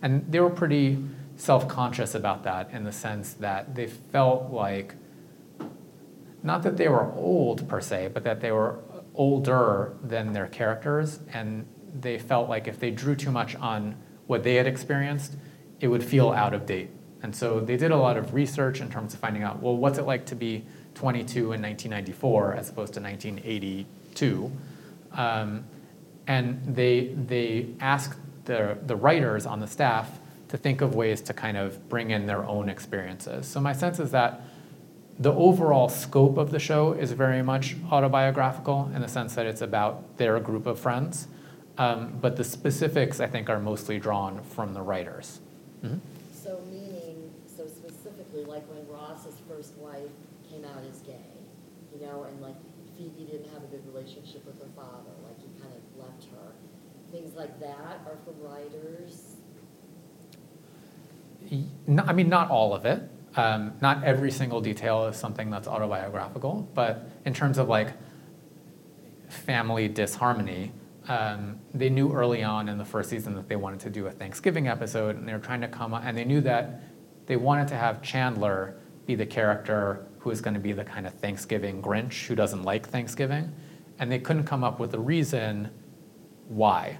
[0.04, 1.02] And they were pretty
[1.36, 4.94] self conscious about that in the sense that they felt like,
[6.42, 8.80] not that they were old per se, but that they were
[9.14, 11.20] older than their characters.
[11.32, 11.66] And
[11.98, 13.96] they felt like if they drew too much on
[14.26, 15.36] what they had experienced,
[15.80, 16.90] it would feel out of date.
[17.22, 19.96] And so they did a lot of research in terms of finding out, well, what's
[19.96, 24.52] it like to be 22 in 1994 as opposed to 1982?
[25.12, 25.64] Um,
[26.26, 30.18] and they, they asked the, the writers on the staff
[30.48, 33.46] to think of ways to kind of bring in their own experiences.
[33.46, 34.42] So my sense is that
[35.18, 39.62] the overall scope of the show is very much autobiographical in the sense that it's
[39.62, 41.28] about their group of friends.
[41.78, 45.40] Um, but the specifics, I think, are mostly drawn from the writers.
[45.82, 45.98] Mhm.
[46.32, 50.10] So meaning, so specifically, like when Ross's first wife
[50.48, 51.34] came out as gay,
[51.92, 52.54] you know, and like
[52.96, 56.52] Phoebe didn't have a good relationship with her father, like he kind of left her.
[57.14, 59.36] Things like that are from writers.
[62.08, 63.08] I mean, not all of it.
[63.36, 67.92] Um, not every single detail is something that's autobiographical, but in terms of like
[69.28, 70.72] family disharmony,
[71.06, 74.10] um, they knew early on in the first season that they wanted to do a
[74.10, 76.82] Thanksgiving episode, and they were trying to come up, and they knew that
[77.26, 78.74] they wanted to have Chandler
[79.06, 82.64] be the character who is going to be the kind of Thanksgiving Grinch who doesn't
[82.64, 83.52] like Thanksgiving,
[84.00, 85.70] and they couldn't come up with a reason
[86.48, 86.98] why.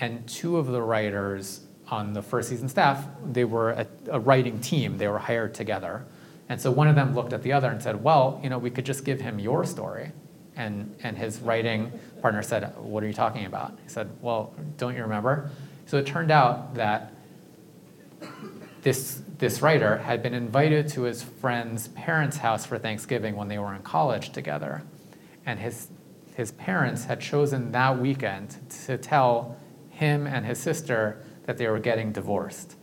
[0.00, 4.60] And two of the writers on the first season staff, they were a, a writing
[4.60, 6.04] team, they were hired together.
[6.48, 8.70] And so one of them looked at the other and said, Well, you know, we
[8.70, 10.12] could just give him your story.
[10.56, 13.78] And, and his writing partner said, What are you talking about?
[13.82, 15.50] He said, Well, don't you remember?
[15.86, 17.12] So it turned out that
[18.82, 23.58] this, this writer had been invited to his friend's parents' house for Thanksgiving when they
[23.58, 24.82] were in college together.
[25.46, 25.88] And his,
[26.34, 28.56] his parents had chosen that weekend
[28.86, 29.56] to tell
[29.88, 32.76] him and his sister that they were getting divorced.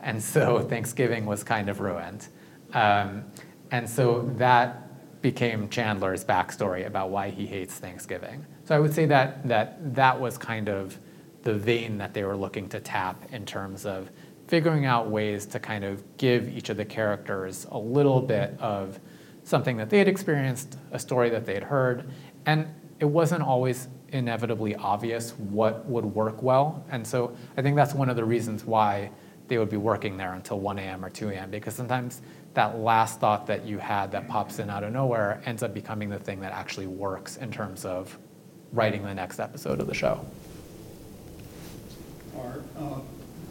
[0.00, 2.28] And so Thanksgiving was kind of ruined.
[2.72, 3.24] Um,
[3.70, 8.44] and so that became Chandler's backstory about why he hates Thanksgiving.
[8.64, 10.98] So I would say that that, that was kind of
[11.42, 14.10] the vein that they were looking to tap in terms of
[14.46, 19.00] figuring out ways to kind of give each of the characters a little bit of
[19.42, 22.10] something that they had experienced, a story that they had heard,
[22.46, 22.66] and
[23.04, 26.82] it wasn't always inevitably obvious what would work well.
[26.90, 29.10] And so I think that's one of the reasons why
[29.46, 31.04] they would be working there until 1 a.m.
[31.04, 31.50] or 2 a.m.
[31.50, 32.22] because sometimes
[32.54, 36.08] that last thought that you had that pops in out of nowhere ends up becoming
[36.08, 38.16] the thing that actually works in terms of
[38.72, 40.24] writing the next episode of the show.
[42.38, 43.00] Are uh,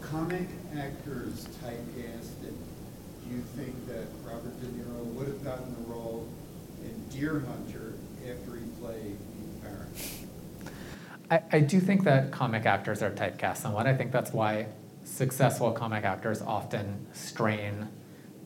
[0.01, 2.55] comic actors typecasted?
[3.23, 6.27] Do you think that Robert De Niro would have gotten the role
[6.81, 7.93] in Deer Hunter
[8.23, 9.97] after he played Pete Parent?
[11.33, 13.87] I, I do think that comic actors are typecast somewhat.
[13.87, 14.67] I think that's why
[15.03, 17.87] successful comic actors often strain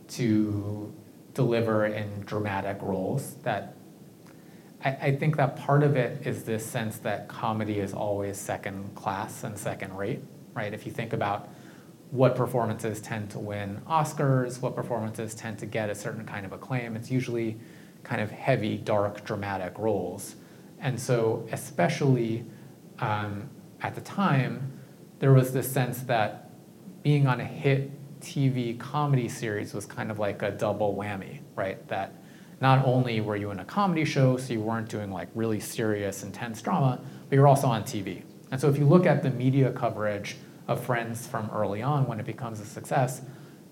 [0.09, 0.93] to
[1.33, 3.35] deliver in dramatic roles.
[3.43, 3.75] That
[4.85, 8.95] I, I think that part of it is this sense that comedy is always second
[8.95, 10.21] class and second rate,
[10.53, 10.73] right?
[10.73, 11.49] If you think about
[12.11, 16.53] what performances tend to win Oscars, what performances tend to get a certain kind of
[16.53, 17.57] acclaim, it's usually
[18.03, 20.37] kind of heavy, dark, dramatic roles.
[20.79, 22.45] And so, especially
[22.99, 23.49] um,
[23.81, 24.79] at the time,
[25.19, 26.51] there was this sense that
[27.03, 31.85] being on a hit TV comedy series was kind of like a double whammy, right?
[31.87, 32.13] That
[32.59, 36.23] not only were you in a comedy show, so you weren't doing like really serious,
[36.23, 38.23] intense drama, but you're also on TV.
[38.51, 40.37] And so if you look at the media coverage
[40.67, 43.21] of Friends from early on when it becomes a success,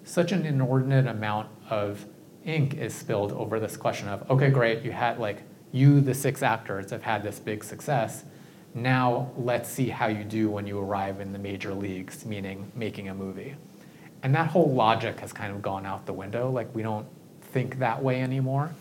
[0.03, 2.05] such an inordinate amount of
[2.45, 6.43] ink is spilled over this question of, okay, great, you had like, you, the six
[6.43, 8.23] actors, have had this big success.
[8.75, 13.07] Now let's see how you do when you arrive in the major leagues, meaning making
[13.07, 13.55] a movie.
[14.21, 16.51] And that whole logic has kind of gone out the window.
[16.51, 17.07] Like, we don't
[17.41, 18.73] think that way anymore.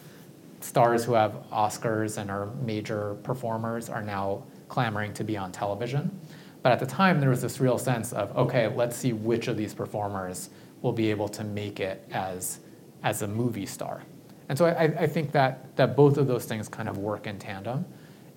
[0.61, 6.19] Stars who have Oscars and are major performers are now clamoring to be on television.
[6.63, 9.57] But at the time, there was this real sense of, okay, let's see which of
[9.57, 10.49] these performers
[10.83, 12.59] will be able to make it as,
[13.05, 14.03] as a movie star.
[14.49, 17.39] And so I, I think that, that both of those things kind of work in
[17.39, 17.85] tandem.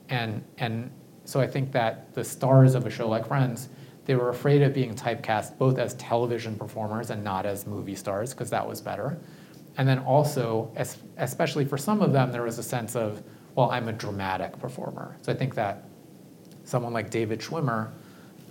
[0.09, 0.91] And, and
[1.27, 3.67] so I think that the stars of a show like Friends,
[4.05, 8.33] they were afraid of being typecast both as television performers and not as movie stars,
[8.33, 9.19] because that was better.
[9.75, 10.71] And then also,
[11.17, 13.21] especially for some of them, there was a sense of,
[13.55, 15.17] well, I'm a dramatic performer.
[15.21, 15.83] So I think that
[16.63, 17.91] someone like David Schwimmer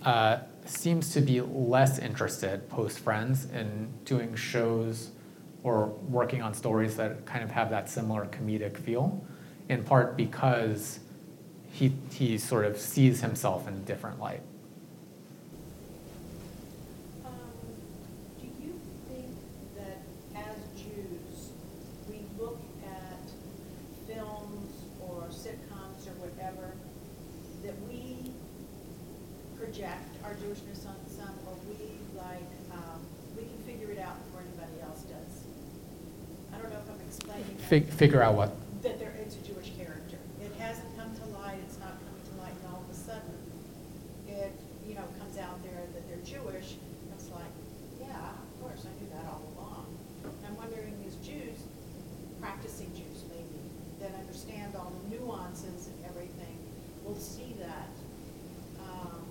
[0.05, 5.09] uh, seems to be less interested post Friends in doing shows
[5.63, 9.25] or working on stories that kind of have that similar comedic feel,
[9.67, 10.99] in part because
[11.71, 14.41] he, he sort of sees himself in a different light.
[17.25, 17.31] Um,
[18.39, 19.35] do you think
[19.75, 19.99] that
[20.35, 21.49] as Jews,
[22.09, 23.29] we look at
[24.07, 24.71] films
[25.01, 26.73] or sitcoms or whatever,
[27.63, 28.31] that we
[29.59, 31.77] project our Jewishness on some, or we
[32.17, 33.01] like, um,
[33.35, 35.43] we can figure it out before anybody else does?
[36.53, 37.57] I don't know if I'm explaining.
[37.69, 38.51] Fig- figure out what?
[38.81, 40.17] That there is a Jewish character.
[40.41, 43.33] It hasn't come to light, it's not coming to light, and all of a sudden,
[44.29, 44.53] it,
[44.87, 47.51] you know, comes out there that they're Jewish, and it's like,
[47.99, 49.85] yeah, of course, I knew that all along.
[50.45, 51.57] I'm wondering, as Jews,
[52.39, 53.61] practicing Jews maybe,
[53.99, 56.57] that understand all the nuances and everything,
[57.03, 57.89] will see that,
[58.81, 59.25] um,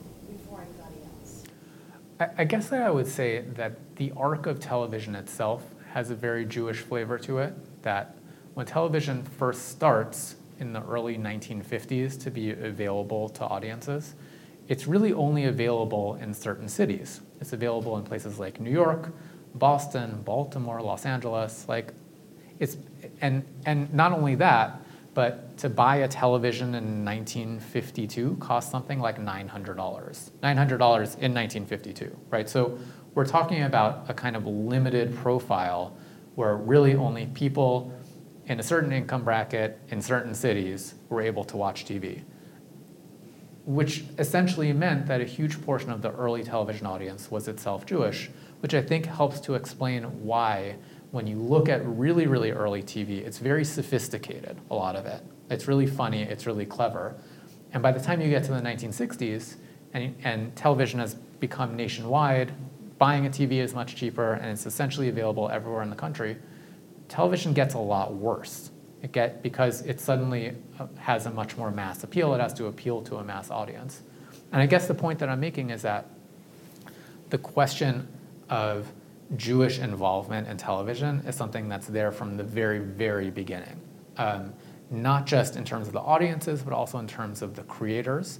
[2.18, 5.62] I, guess that I would say that the arc of television itself
[5.93, 7.55] has a very Jewish flavor to it.
[7.82, 8.16] That
[8.55, 14.14] when television first starts in the early 1950s to be available to audiences,
[14.68, 17.20] it's really only available in certain cities.
[17.40, 19.12] It's available in places like New York,
[19.55, 21.66] Boston, Baltimore, Los Angeles.
[21.68, 21.93] Like,
[22.59, 22.78] it's
[23.20, 24.80] and and not only that,
[25.16, 29.48] but to buy a television in 1952 cost something like $900.
[29.48, 32.47] $900 in 1952, right?
[32.47, 32.78] So
[33.14, 35.97] we're talking about a kind of limited profile
[36.34, 37.94] where really only people
[38.44, 42.22] in a certain income bracket in certain cities were able to watch TV.
[43.64, 48.28] Which essentially meant that a huge portion of the early television audience was itself Jewish,
[48.60, 50.76] which I think helps to explain why
[51.16, 55.22] when you look at really, really early TV, it's very sophisticated, a lot of it.
[55.48, 57.16] It's really funny, it's really clever.
[57.72, 59.56] And by the time you get to the 1960s,
[59.94, 62.52] and, and television has become nationwide,
[62.98, 66.36] buying a TV is much cheaper, and it's essentially available everywhere in the country,
[67.09, 68.70] television gets a lot worse.
[69.02, 72.66] It get, because it suddenly uh, has a much more mass appeal, it has to
[72.66, 74.02] appeal to a mass audience.
[74.52, 76.10] And I guess the point that I'm making is that
[77.30, 78.06] the question
[78.51, 78.93] of
[79.35, 83.81] Jewish involvement in television is something that's there from the very, very beginning.
[84.16, 84.55] Um,
[84.90, 88.39] not just in terms of the audiences, but also in terms of the creators.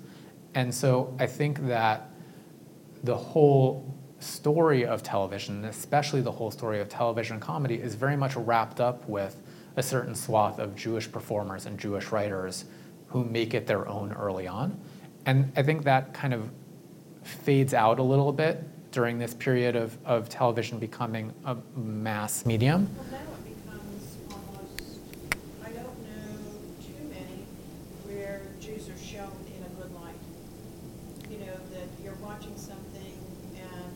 [0.55, 2.09] And so I think that
[3.03, 8.37] the whole story of television, especially the whole story of television comedy, is very much
[8.37, 9.43] wrapped up with
[9.77, 12.65] a certain swath of Jewish performers and Jewish writers
[13.09, 14.81] who make it their own early on.
[15.27, 16.51] And I think that kind of
[17.23, 18.63] fades out a little bit
[18.97, 22.89] during this period of, of television becoming a mass medium.
[22.97, 24.99] Well, now it becomes almost,
[25.63, 26.41] I don't know
[26.81, 27.45] too many
[28.09, 30.17] where Jews are shown in a good light.
[31.31, 33.13] You know, that you're watching something
[33.55, 33.93] and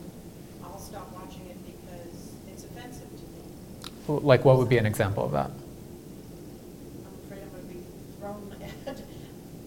[0.63, 4.19] I'll stop watching it because it's offensive to me.
[4.21, 5.49] Like, what would be an example of that?
[5.49, 7.81] I'm afraid I'm gonna be
[8.19, 8.55] thrown
[8.85, 9.01] at,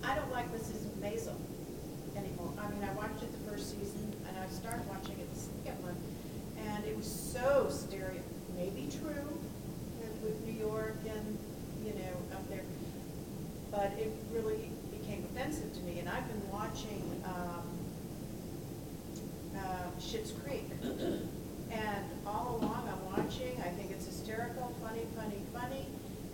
[0.09, 0.87] I don't like Mrs.
[1.03, 1.35] Maisel
[2.17, 2.53] anymore.
[2.63, 5.83] I mean, I watched it the first season and I started watching it the second
[5.83, 5.97] one.
[6.67, 8.21] And it was so stereo,
[8.57, 9.39] maybe true
[10.01, 11.39] with- with New York and,
[11.85, 12.63] you know, up there.
[13.71, 17.65] But it really became offensive to me and I've been watching, um,
[19.57, 20.71] uh, Schitt's Creek.
[21.73, 25.87] And all along I'm watching, I think it's hysterical, funny, funny, funny.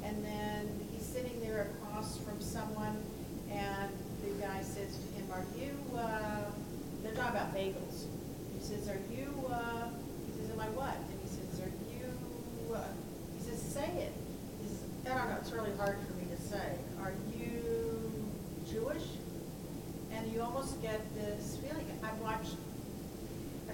[0.04, 3.02] And then he's sitting there across from someone
[3.50, 3.90] and
[4.22, 6.44] the guy says to him, are you, uh,
[7.02, 8.04] they're talking about bagels.
[8.52, 9.88] He says, are you, uh,
[10.26, 10.96] he says, am I what?
[10.96, 12.84] And he says, are you, uh,
[13.38, 14.12] he says, say it.
[14.60, 16.76] He says, I don't know, it's really hard for me to say.
[17.00, 18.28] Are you
[18.70, 19.08] Jewish?
[20.12, 22.56] And you almost get this feeling, I've watched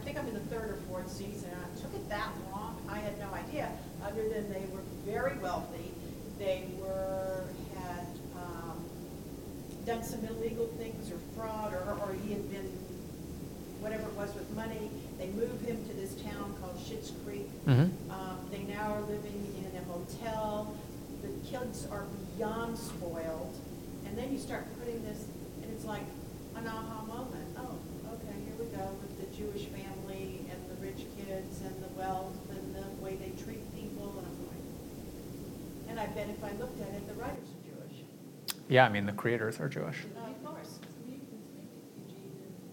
[0.07, 1.51] think I'm in the third or fourth season.
[1.51, 2.81] It took it that long.
[2.89, 3.69] I had no idea,
[4.05, 5.91] other than they were very wealthy.
[6.39, 7.43] They were,
[7.77, 8.07] had
[8.37, 8.85] um,
[9.85, 12.71] done some illegal things or fraud, or, or he had been,
[13.81, 14.89] whatever it was with money.
[15.19, 17.49] They moved him to this town called Schitt's Creek.
[17.67, 17.91] Mhm.
[18.09, 20.73] Um, They now are living in a motel.
[21.23, 22.05] The kids are
[22.37, 23.55] beyond spoiled.
[24.07, 25.25] And then you start putting this,
[25.63, 26.07] and it's like
[26.55, 27.49] an aha moment.
[27.59, 27.75] Oh,
[28.15, 32.37] okay, here we go with the Jewish family and the rich kids and the wealth
[32.51, 34.15] and the way they treat people.
[34.17, 34.65] And I'm like,
[35.91, 37.99] and I bet if I looked at it, the writers are Jewish.
[38.69, 40.05] Yeah, I mean, the creators are Jewish.
[40.05, 40.79] Of course.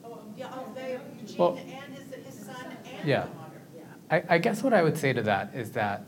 [0.04, 2.56] Oh, yeah, oh, they, Eugene Well- and his, his son
[2.86, 3.22] and Yeah.
[3.26, 3.40] daughter.
[4.12, 6.06] I, I guess what I would say to that is that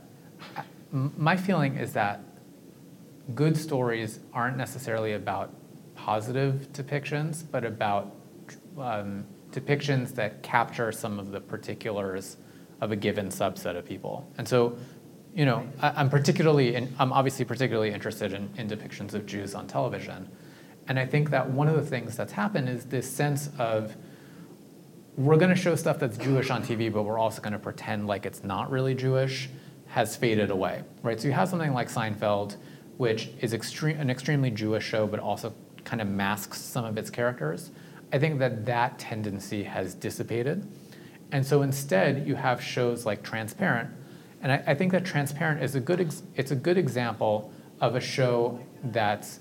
[0.92, 2.22] my feeling is that
[3.34, 5.54] good stories aren't necessarily about
[5.96, 8.14] positive depictions, but about
[8.78, 12.38] um, depictions that capture some of the particulars
[12.82, 14.30] of a given subset of people.
[14.38, 14.78] And so,
[15.36, 19.54] you know, I, I'm particularly, in, I'm obviously particularly interested in, in depictions of Jews
[19.54, 20.30] on television.
[20.88, 23.96] And I think that one of the things that's happened is this sense of
[25.18, 28.08] we're going to show stuff that's Jewish on TV, but we're also going to pretend
[28.08, 29.50] like it's not really Jewish,
[29.88, 31.20] has faded away, right?
[31.20, 32.58] So you have something like Seinfeld,
[32.98, 35.54] which is extreme, an extremely Jewish show, but also
[35.84, 37.72] kind of masks some of its characters.
[38.12, 40.68] I think that that tendency has dissipated.
[41.32, 43.90] And so instead, you have shows like Transparent,
[44.46, 47.52] and I, I think that Transparent is a good, ex- it's a good example
[47.82, 49.40] of a show that's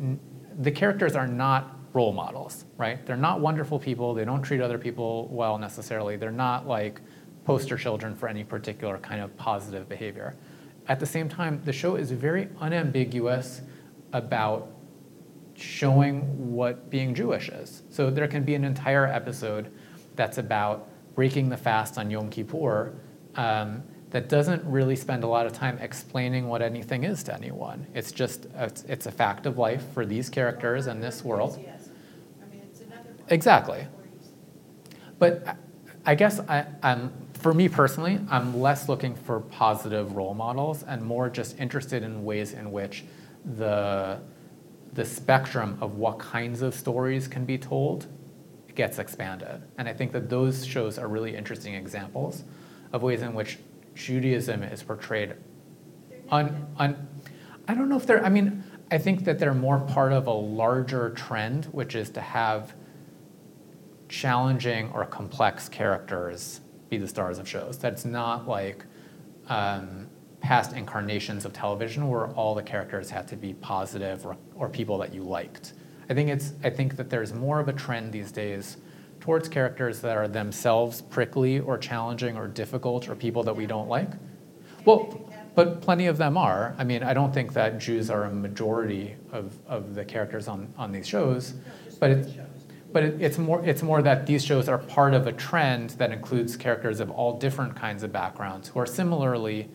[0.00, 0.18] n-
[0.58, 3.04] the characters are not role models, right?
[3.04, 4.14] They're not wonderful people.
[4.14, 6.16] They don't treat other people well necessarily.
[6.16, 7.02] They're not like
[7.44, 10.34] poster children for any particular kind of positive behavior.
[10.88, 13.60] At the same time, the show is very unambiguous
[14.14, 14.68] about
[15.54, 17.82] showing what being Jewish is.
[17.90, 19.70] So there can be an entire episode
[20.16, 22.94] that's about breaking the fast on Yom Kippur
[23.36, 27.86] um, that doesn't really spend a lot of time explaining what anything is to anyone.
[27.94, 31.58] It's just it's, it's a fact of life for these characters and this world.
[33.28, 33.86] Exactly.
[35.18, 35.56] But
[36.04, 41.02] I- guess I, I'm, for me personally, I'm less looking for positive role models and
[41.02, 43.04] more just interested in ways in which
[43.56, 44.18] the,
[44.94, 48.06] the spectrum of what kinds of stories can be told
[48.74, 49.62] gets expanded.
[49.78, 52.42] And I think that those shows are really interesting examples
[52.92, 53.58] of ways in which
[53.94, 55.34] Judaism is portrayed
[56.30, 57.08] on un,
[57.68, 60.32] I don't know if they're, I mean, I think that they're more part of a
[60.32, 62.74] larger trend, which is to have
[64.08, 67.78] challenging or complex characters be the stars of shows.
[67.78, 68.84] That's not like
[69.46, 70.08] um,
[70.40, 74.98] past incarnations of television where all the characters had to be positive or, or people
[74.98, 75.74] that you liked.
[76.08, 78.78] I think it's I think that there's more of a trend these days
[79.20, 83.88] towards characters that are themselves prickly or challenging or difficult or people that we don't
[83.88, 84.10] like.
[84.84, 86.74] Well, but plenty of them are.
[86.78, 90.72] I mean, I don't think that Jews are a majority of, of the characters on,
[90.76, 91.54] on these shows,
[91.98, 92.26] but
[92.92, 96.10] but it, it's more it's more that these shows are part of a trend that
[96.10, 99.68] includes characters of all different kinds of backgrounds who are similarly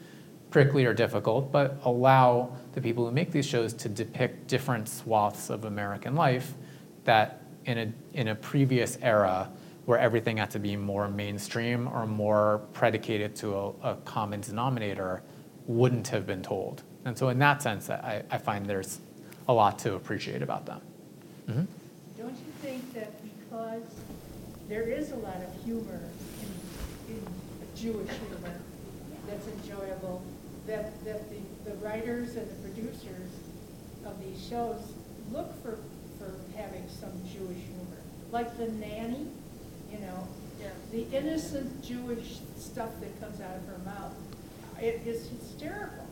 [0.50, 5.50] prickly or difficult, but allow the people who make these shows to depict different swaths
[5.50, 6.54] of American life
[7.04, 9.50] that in a in a previous era
[9.86, 15.22] where everything had to be more mainstream or more predicated to a, a common denominator
[15.68, 16.82] wouldn't have been told.
[17.06, 19.00] And so in that sense, I, I find there's
[19.48, 20.82] a lot to appreciate about them.
[21.48, 21.68] Mhm.
[22.18, 23.84] Don't you think that because
[24.68, 26.02] there is a lot of humor
[27.08, 27.22] in, in
[27.76, 28.60] Jewish humor
[29.28, 30.24] that's enjoyable,
[30.66, 33.30] that, that the, the writers and the producers
[34.04, 34.82] of these shows
[35.32, 35.78] look for, for
[36.56, 38.02] having some Jewish humor?
[38.32, 39.28] Like The Nanny,
[39.92, 40.28] you know,
[40.92, 44.14] the innocent Jewish stuff that comes out of her mouth,
[44.82, 46.06] it is hysterical.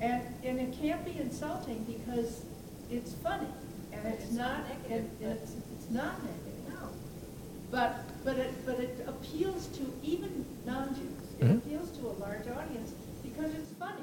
[0.00, 2.42] And, and it can't be insulting because
[2.90, 3.46] it's funny,
[3.92, 6.88] and it's It's not, not and negative, but- it's, it's not negative, no.
[7.70, 11.00] But, but it, but it appeals to even non-Jews.
[11.40, 11.58] It Mhm.
[11.58, 12.92] appeals to a large audience
[13.22, 14.02] because it's funny.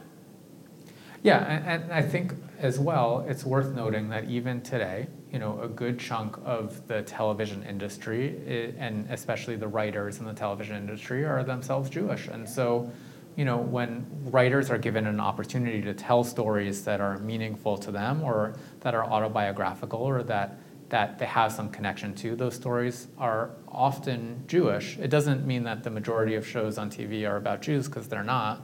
[1.26, 5.60] Yeah, and, and I think as well, it's worth noting that even today, you know,
[5.60, 10.76] a good chunk of the television industry, i- and especially the writers in the television
[10.76, 12.28] industry, are themselves Jewish.
[12.28, 12.92] And so,
[13.36, 17.92] you know, when writers are given an opportunity to tell stories that are meaningful to
[17.92, 23.08] them or that are autobiographical or that that they have some connection to, those stories
[23.18, 25.00] are often Jewish.
[25.00, 28.24] It doesn't mean that the majority of shows on TV are about Jews because they're
[28.24, 28.62] not,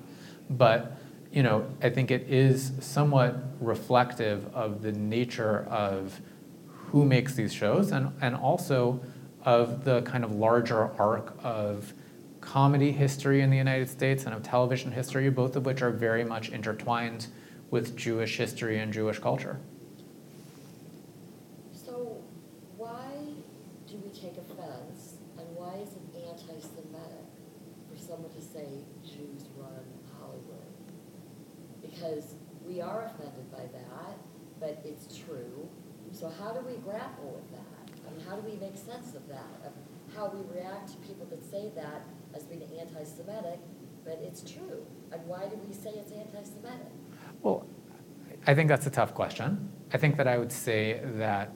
[0.51, 1.00] but
[1.31, 6.19] you know, I think it is somewhat reflective of the nature of
[6.67, 8.99] who makes these shows and, and also
[9.45, 11.93] of the kind of larger arc of
[12.41, 16.23] comedy history in the United States and of television history, both of which are very
[16.23, 17.27] much intertwined
[17.69, 19.57] with Jewish history and Jewish culture.
[21.73, 22.17] So
[22.77, 23.13] why
[23.87, 27.25] do we take offense and why is it anti-Semitic
[27.89, 28.65] for someone to say
[29.05, 29.85] Jews run
[30.19, 30.71] Hollywood?
[32.01, 34.17] Because we are offended by that,
[34.59, 35.69] but it's true.
[36.11, 38.07] So how do we grapple with that?
[38.07, 39.61] I mean, how do we make sense of that?
[39.65, 39.71] Of
[40.15, 42.01] how we react to people that say that
[42.33, 43.59] as being anti-Semitic,
[44.03, 44.85] but it's true.
[45.11, 46.91] And why do we say it's anti-Semitic?
[47.43, 47.67] Well,
[48.47, 49.69] I think that's a tough question.
[49.93, 51.51] I think that I would say that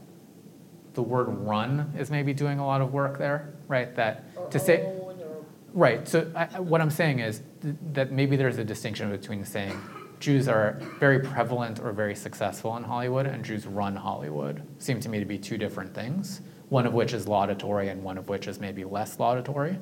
[0.93, 3.95] the word run is maybe doing a lot of work there, right?
[3.95, 5.43] That Or to say, or
[5.73, 6.07] right.
[6.07, 9.77] So I, what I'm saying is th- that maybe there's a distinction between saying
[10.25, 14.63] Jews are very prevalent or very successful in Hollywood and Jews run Hollywood.
[14.79, 16.41] Seem to me to be two different things.
[16.69, 19.77] One of which is laudatory and one of which is maybe less laudatory.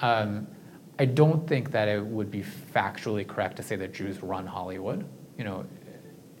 [0.00, 0.46] Um,
[0.98, 5.06] I don't think that it would be factually correct to say that Jews run Hollywood.
[5.36, 5.66] You know,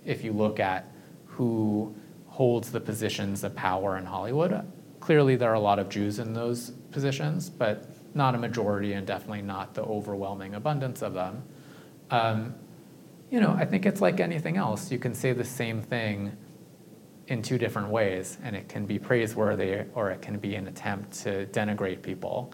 [0.06, 0.90] if you look at
[1.26, 1.94] who
[2.28, 4.66] holds the positions of power in Hollywood,
[5.00, 7.84] clearly there are a lot of Jews in those positions, but
[8.14, 11.42] not a majority and definitely not the overwhelming abundance of them.
[12.10, 12.54] Um,
[13.30, 14.90] you know, I think it's like anything else.
[14.90, 16.36] You can say the same thing
[17.28, 21.12] in two different ways, and it can be praiseworthy or it can be an attempt
[21.24, 22.52] to denigrate people.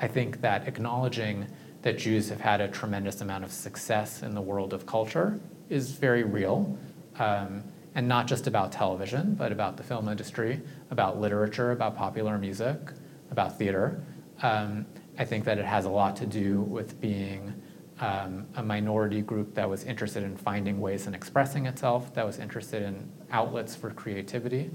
[0.00, 1.46] I think that acknowledging
[1.82, 5.38] that Jews have had a tremendous amount of success in the world of culture
[5.68, 6.78] is very real,
[7.18, 7.62] um,
[7.94, 10.60] and not just about television, but about the film industry,
[10.90, 12.78] about literature, about popular music,
[13.30, 14.02] about theater.
[14.42, 14.86] Um,
[15.18, 17.54] I think that it has a lot to do with being
[18.00, 22.38] um, a minority group that was interested in finding ways in expressing itself, that was
[22.38, 24.70] interested in outlets for creativity,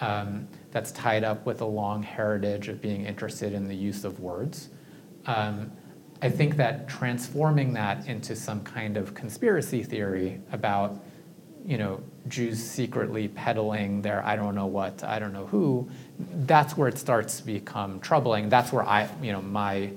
[0.00, 4.20] um, that's tied up with a long heritage of being interested in the use of
[4.20, 4.68] words.
[5.26, 5.70] Um,
[6.22, 11.04] I think that transforming that into some kind of conspiracy theory about,
[11.64, 15.88] you know, Jews secretly peddling their I don't know what, I don't know who,
[16.18, 18.48] that's where it starts to become troubling.
[18.48, 19.90] That's where I, you know, my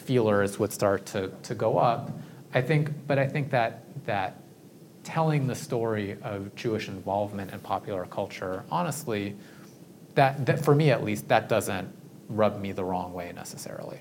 [0.00, 2.10] feelers would start to, to go up.
[2.52, 4.40] I think, but I think that that
[5.04, 9.36] telling the story of Jewish involvement in popular culture, honestly,
[10.14, 11.88] that, that for me at least, that doesn't
[12.28, 13.98] rub me the wrong way necessarily.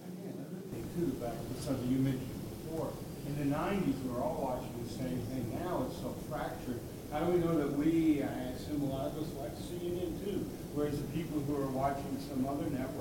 [0.00, 2.28] Again, another thing too, back to something you mentioned
[2.64, 2.92] before,
[3.26, 6.80] in the nineties, we were all watching the same thing, now it's so fractured.
[7.12, 10.44] How do we know that we, I assume a lot of us watch CNN too,
[10.74, 12.97] whereas the people who are watching some other network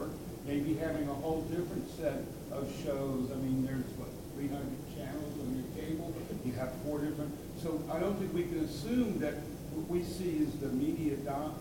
[0.48, 3.30] may be having a whole different set of shows.
[3.32, 6.14] I mean, there's what, three hundred channels on your cable,
[6.46, 9.34] you have four different, so I don't think we can assume that
[9.74, 11.54] what we see is the media dom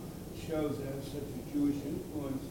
[0.48, 2.44] shows that have such a Jewish influence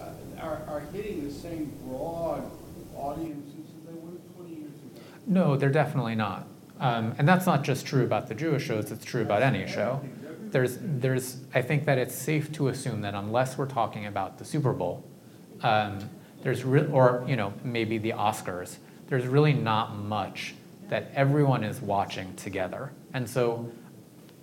[0.00, 0.10] uh,
[0.40, 2.50] are, are hitting the same broad
[2.96, 5.02] audiences as they were 20 years ago.
[5.26, 6.48] No, they're definitely not.
[6.80, 10.02] Um, and that's not just true about the Jewish shows, it's true about any show.
[10.40, 14.44] There's, there's, I think that it's safe to assume that unless we're talking about the
[14.44, 15.04] Super Bowl,
[15.62, 16.08] um,
[16.42, 18.76] there's re- or you know maybe the Oscars,
[19.08, 20.54] there's really not much
[20.88, 22.90] that everyone is watching together.
[23.14, 23.70] And so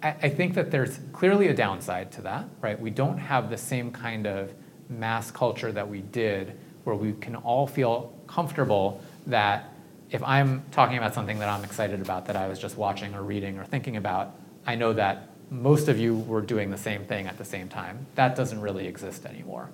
[0.01, 2.79] I, I think that there's clearly a downside to that, right?
[2.79, 4.53] We don't have the same kind of
[4.89, 9.73] mass culture that we did where we can all feel comfortable that
[10.09, 13.23] if I'm talking about something that I'm excited about that I was just watching or
[13.23, 14.35] reading or thinking about,
[14.65, 18.05] I know that most of you were doing the same thing at the same time.
[18.15, 19.69] That doesn't really exist anymore.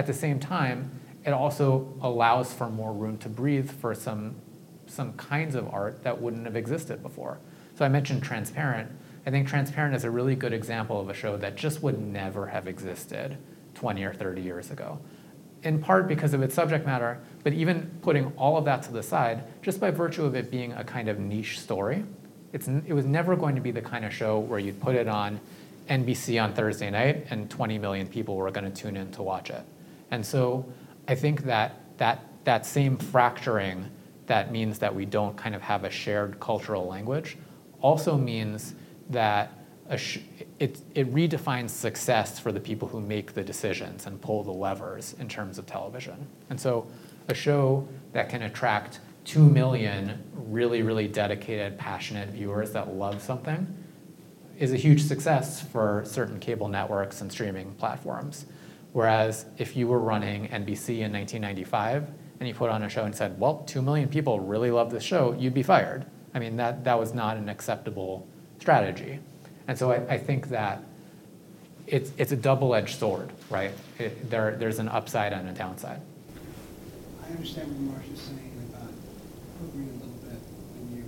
[0.00, 4.36] At the same time, it also allows for more room to breathe for some,
[4.86, 7.36] some kinds of art that wouldn't have existed before.
[7.76, 8.90] So I mentioned Transparent.
[9.26, 12.46] I think Transparent is a really good example of a show that just would never
[12.46, 13.36] have existed
[13.74, 14.98] 20 or 30 years ago.
[15.64, 19.02] In part because of its subject matter, but even putting all of that to the
[19.02, 22.04] side, just by virtue of it being a kind of niche story,
[22.54, 25.08] it's, it was never going to be the kind of show where you'd put it
[25.08, 25.40] on
[25.90, 29.50] NBC on Thursday night and 20 million people were going to tune in to watch
[29.50, 29.62] it.
[30.10, 30.66] And so
[31.08, 33.90] I think that that, that same fracturing
[34.26, 37.36] that means that we don't kind of have a shared cultural language
[37.80, 38.74] also means
[39.08, 39.52] that
[39.96, 40.18] sh-
[40.58, 45.14] it, it redefines success for the people who make the decisions and pull the levers
[45.18, 46.26] in terms of television.
[46.48, 46.86] And so
[47.28, 53.66] a show that can attract 2 million really, really dedicated, passionate viewers that love something
[54.58, 58.46] is a huge success for certain cable networks and streaming platforms.
[58.92, 62.08] Whereas if you were running NBC in 1995
[62.40, 65.04] and you put on a show and said, well, 2 million people really love this
[65.04, 66.06] show, you'd be fired.
[66.34, 68.26] I mean, that, that was not an acceptable
[68.58, 69.20] strategy.
[69.68, 70.82] And so I, I think that
[71.86, 73.72] it's, it's a double-edged sword, right?
[73.98, 76.00] It, there, there's an upside and a downside.
[77.22, 78.90] I understand what Marcia's saying about
[79.58, 80.38] quivering a little bit
[80.74, 81.04] when you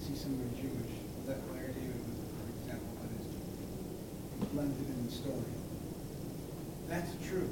[0.00, 0.92] see somebody Jewish.
[1.26, 3.20] That Larry David was perfect example it.
[4.40, 4.91] It's blended.
[6.92, 7.48] That's true.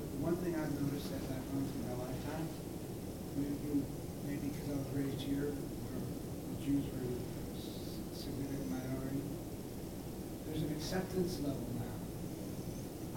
[0.00, 2.48] But the one thing I've noticed as I've gone through my lifetime,
[3.36, 3.84] maybe,
[4.24, 9.20] maybe because I was raised here, where the Jews were a significant minority,
[10.48, 12.00] there's an acceptance level now.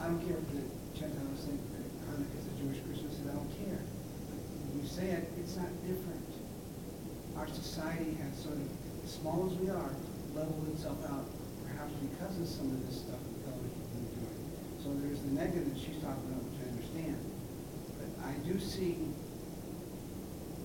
[0.04, 3.40] I don't care if the Gentiles think that Hanukkah is a Jewish Christmas, and I
[3.40, 3.80] don't care.
[3.80, 6.28] When you say it, it's not different.
[7.40, 8.68] Our society has sort of,
[9.08, 9.96] as small as we are,
[10.36, 11.32] leveled itself out,
[11.64, 14.36] perhaps because of some of this stuff that television's been doing.
[15.00, 17.20] There's the negative that she's talking about, which I understand.
[17.96, 18.98] But I do see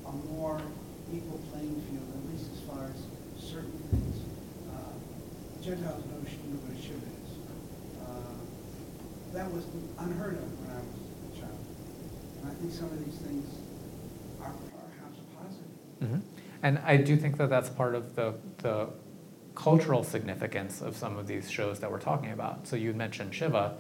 [0.07, 0.61] a more
[1.13, 2.99] equal playing field, at least as far as
[3.39, 4.17] certain things.
[4.67, 7.31] Uh, Gentiles know, what a shiva is.
[8.03, 8.37] Uh,
[9.35, 9.65] that was
[9.99, 10.99] unheard of when I was
[11.31, 11.59] a child.
[12.43, 13.47] And I think some of these things
[14.43, 15.71] are perhaps positive.
[16.03, 16.21] Mm-hmm.
[16.63, 18.89] And I do think that that's part of the, the
[19.55, 22.67] cultural significance of some of these shows that we're talking about.
[22.67, 23.77] So you mentioned Shiva.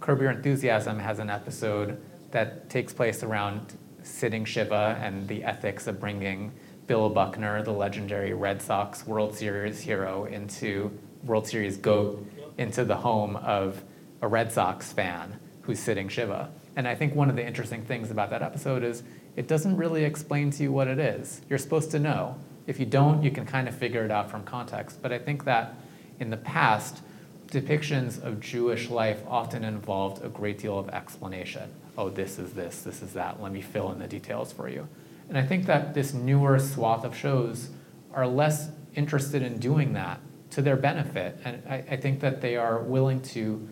[0.00, 2.00] Curb Your Enthusiasm has an episode
[2.30, 6.52] that takes place around sitting Shiva and the ethics of bringing
[6.86, 12.24] Bill Buckner, the legendary Red Sox World Series hero, into World Series GOAT,
[12.58, 13.82] into the home of
[14.22, 16.50] a Red Sox fan who's sitting Shiva.
[16.76, 19.02] And I think one of the interesting things about that episode is
[19.34, 21.40] it doesn't really explain to you what it is.
[21.48, 22.38] You're supposed to know.
[22.66, 25.00] If you don't, you can kind of figure it out from context.
[25.02, 25.74] But I think that
[26.20, 27.02] in the past,
[27.48, 31.70] depictions of Jewish life often involved a great deal of explanation.
[31.96, 33.42] Oh, this is this, this is that.
[33.42, 34.88] Let me fill in the details for you.
[35.28, 37.70] And I think that this newer swath of shows
[38.12, 40.20] are less interested in doing that
[40.50, 41.38] to their benefit.
[41.44, 43.68] And I, I think that they are willing to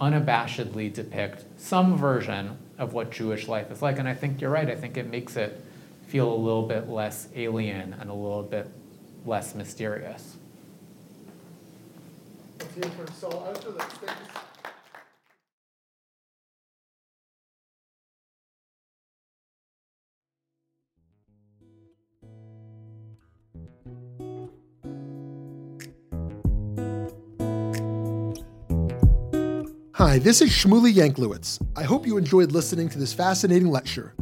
[0.00, 3.98] unabashedly depict some version of what Jewish life is like.
[3.98, 4.68] And I think you're right.
[4.68, 5.64] I think it makes it
[6.06, 8.68] feel a little bit less alien and a little bit
[9.24, 10.36] less mysterious.
[12.74, 14.32] Thank you.
[29.94, 31.64] Hi, this is Shmuly Yanklowitz.
[31.76, 34.14] I hope you enjoyed listening to this fascinating lecture.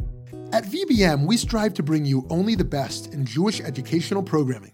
[0.53, 4.73] At VBM, we strive to bring you only the best in Jewish educational programming.